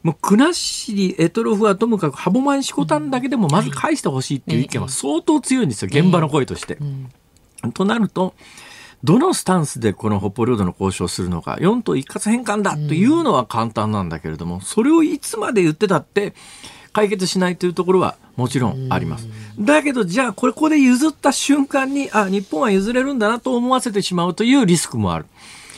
[0.02, 6.78] もう国後エトロフはともかく歯舞シコタンだけでもまず返してほしいっていう意見は相当強いんですよ、現場の声として。
[7.74, 8.34] となると、
[9.04, 16.34] どのスタンスでこの北方領土の交渉をするのか、4島一括返還だというのは簡単なんだけれども、それをいつまで言ってたって、
[16.92, 19.28] 解決しないというところはもちろんあります。
[19.58, 25.26] だけど、じゃあ、これ、ここで譲った瞬間に、あ、日本は譲れるんだなと思わせてしまうというリスクもある。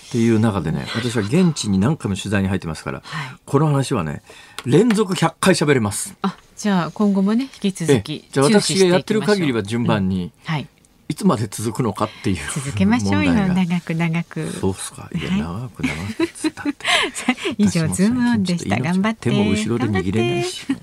[0.09, 4.23] っていう中でね、私は現地に何回も取材に入ってますから、はい、この話はね、
[4.65, 6.17] 連続100回喋れます。
[6.23, 10.67] あ、じゃあ今後もね、引き続きじゃあ私がやってる限りは順番に、うん、はい。
[11.11, 13.33] いつまで続くのかっていう続けましょうよ。
[13.33, 14.49] 長く長く。
[14.49, 15.11] そうっすか。
[15.13, 16.29] いや、長く長く
[17.59, 18.79] 以上ズームオンでした。
[18.79, 19.31] 頑張って。
[19.31, 20.65] 手も後ろで握れないし。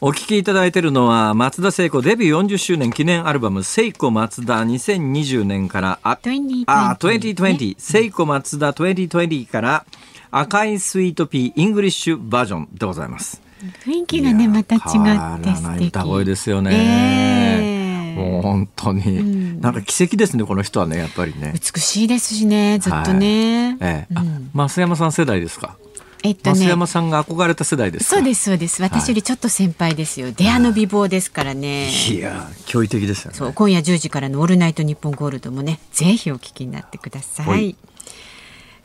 [0.00, 4.62] お聞きいただいているのは松田聖子デビュー40周年記念アルバム「聖子松田。
[4.64, 9.86] 2020年」からあ2020あ2020、聖子松田2020から
[10.32, 13.40] 赤いスイートピーイングリッシュバージョンでございます。
[13.84, 15.86] 雰囲気がねまた違って素敵。
[15.86, 17.72] 歌声ですよね、え。
[17.74, 17.75] ー
[18.16, 21.54] もう本当に、うん、なんか奇跡ですねこの人はねやっぱりね。
[21.54, 25.76] 美しいですしねずっとね、はい、ええ、うん、増山さん世代ですか？
[26.22, 28.82] えっとね、増山さんが憧れた世代ですそうですそうです。
[28.82, 31.88] 私よりちょっと先輩ですよ、はい、出会の美貌ですからね。
[31.88, 32.18] い。
[32.18, 33.36] や驚異的ですよね。
[33.36, 37.76] そう今夜10時からの「オールナイトニッポンゴールド」もねぜひお聞きになってください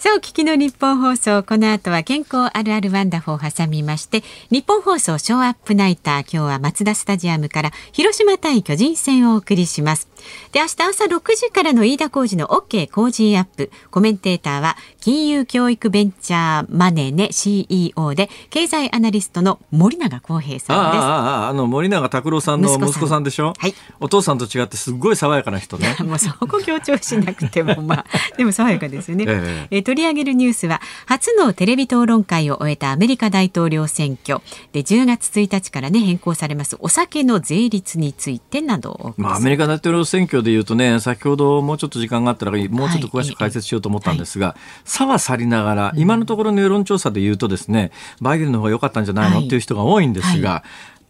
[0.01, 10.11] さあ、お聞きのニッポン放送、この後は健康あるあるワンダフォーを挟みまして、ニッポン放送ショウアップナイター、今日は松田スタジアムから広島対巨人戦をお送りします。
[10.51, 13.72] で、明日朝6時からの飯田浩二の OK 工事アップ。
[13.89, 21.03] コメンテーターは、金融教育ベンチャーマネネ CEO で、経済アナリストの森永康平さんです。
[21.03, 23.53] ああ、あの、森永拓郎さんの息子さんでしょ？
[23.57, 23.74] はい。
[23.99, 25.95] お父さんと違ってすごい爽やかな人ね。
[25.99, 28.05] もうそこ強調しなくても、 まあ、
[28.38, 29.26] でも爽やかですよね。
[29.28, 34.39] えええ取り上げるニュースは、初のテレビ討論会を終えたアメリカ大統領選挙。
[34.74, 50.64] で、10月1日からね、変更されますお酒の税率についてなどまあ、アメリカ大統領選挙でいうとね、先ほどもうちょっと時間があったら、もうちょっと詳しく解説しようと思ったんですが、はい、さはさりながら、今のところの世論調査でいうとですね、バイデンの方が良かったんじゃないの、っていう人が多いんですが、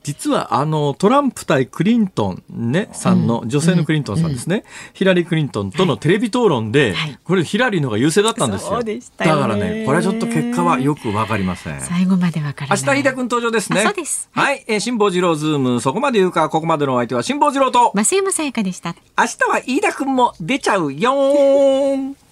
[0.03, 8.81] 実はあのトランプ対クリントン、ね、さんの、女性のクリントンさんですね、うんうん、ヒラリー・クリントンとのテレビ討論で、はい、これヒラリーのが優勢だったんですよ。
[8.81, 11.81] だからね、これはちょっと結果はよくわかりません。
[11.81, 12.75] 最後までわから。
[12.75, 13.83] 明日飯田君登場ですね。
[13.83, 14.29] そうです。
[14.31, 18.95] はい、えー、辛坊治郎ズーム、そこまで言うか、ここまでのお相手は辛坊治郎と、増山さやかでした。
[19.17, 22.30] 明日は飯田君も出ちゃうよーん。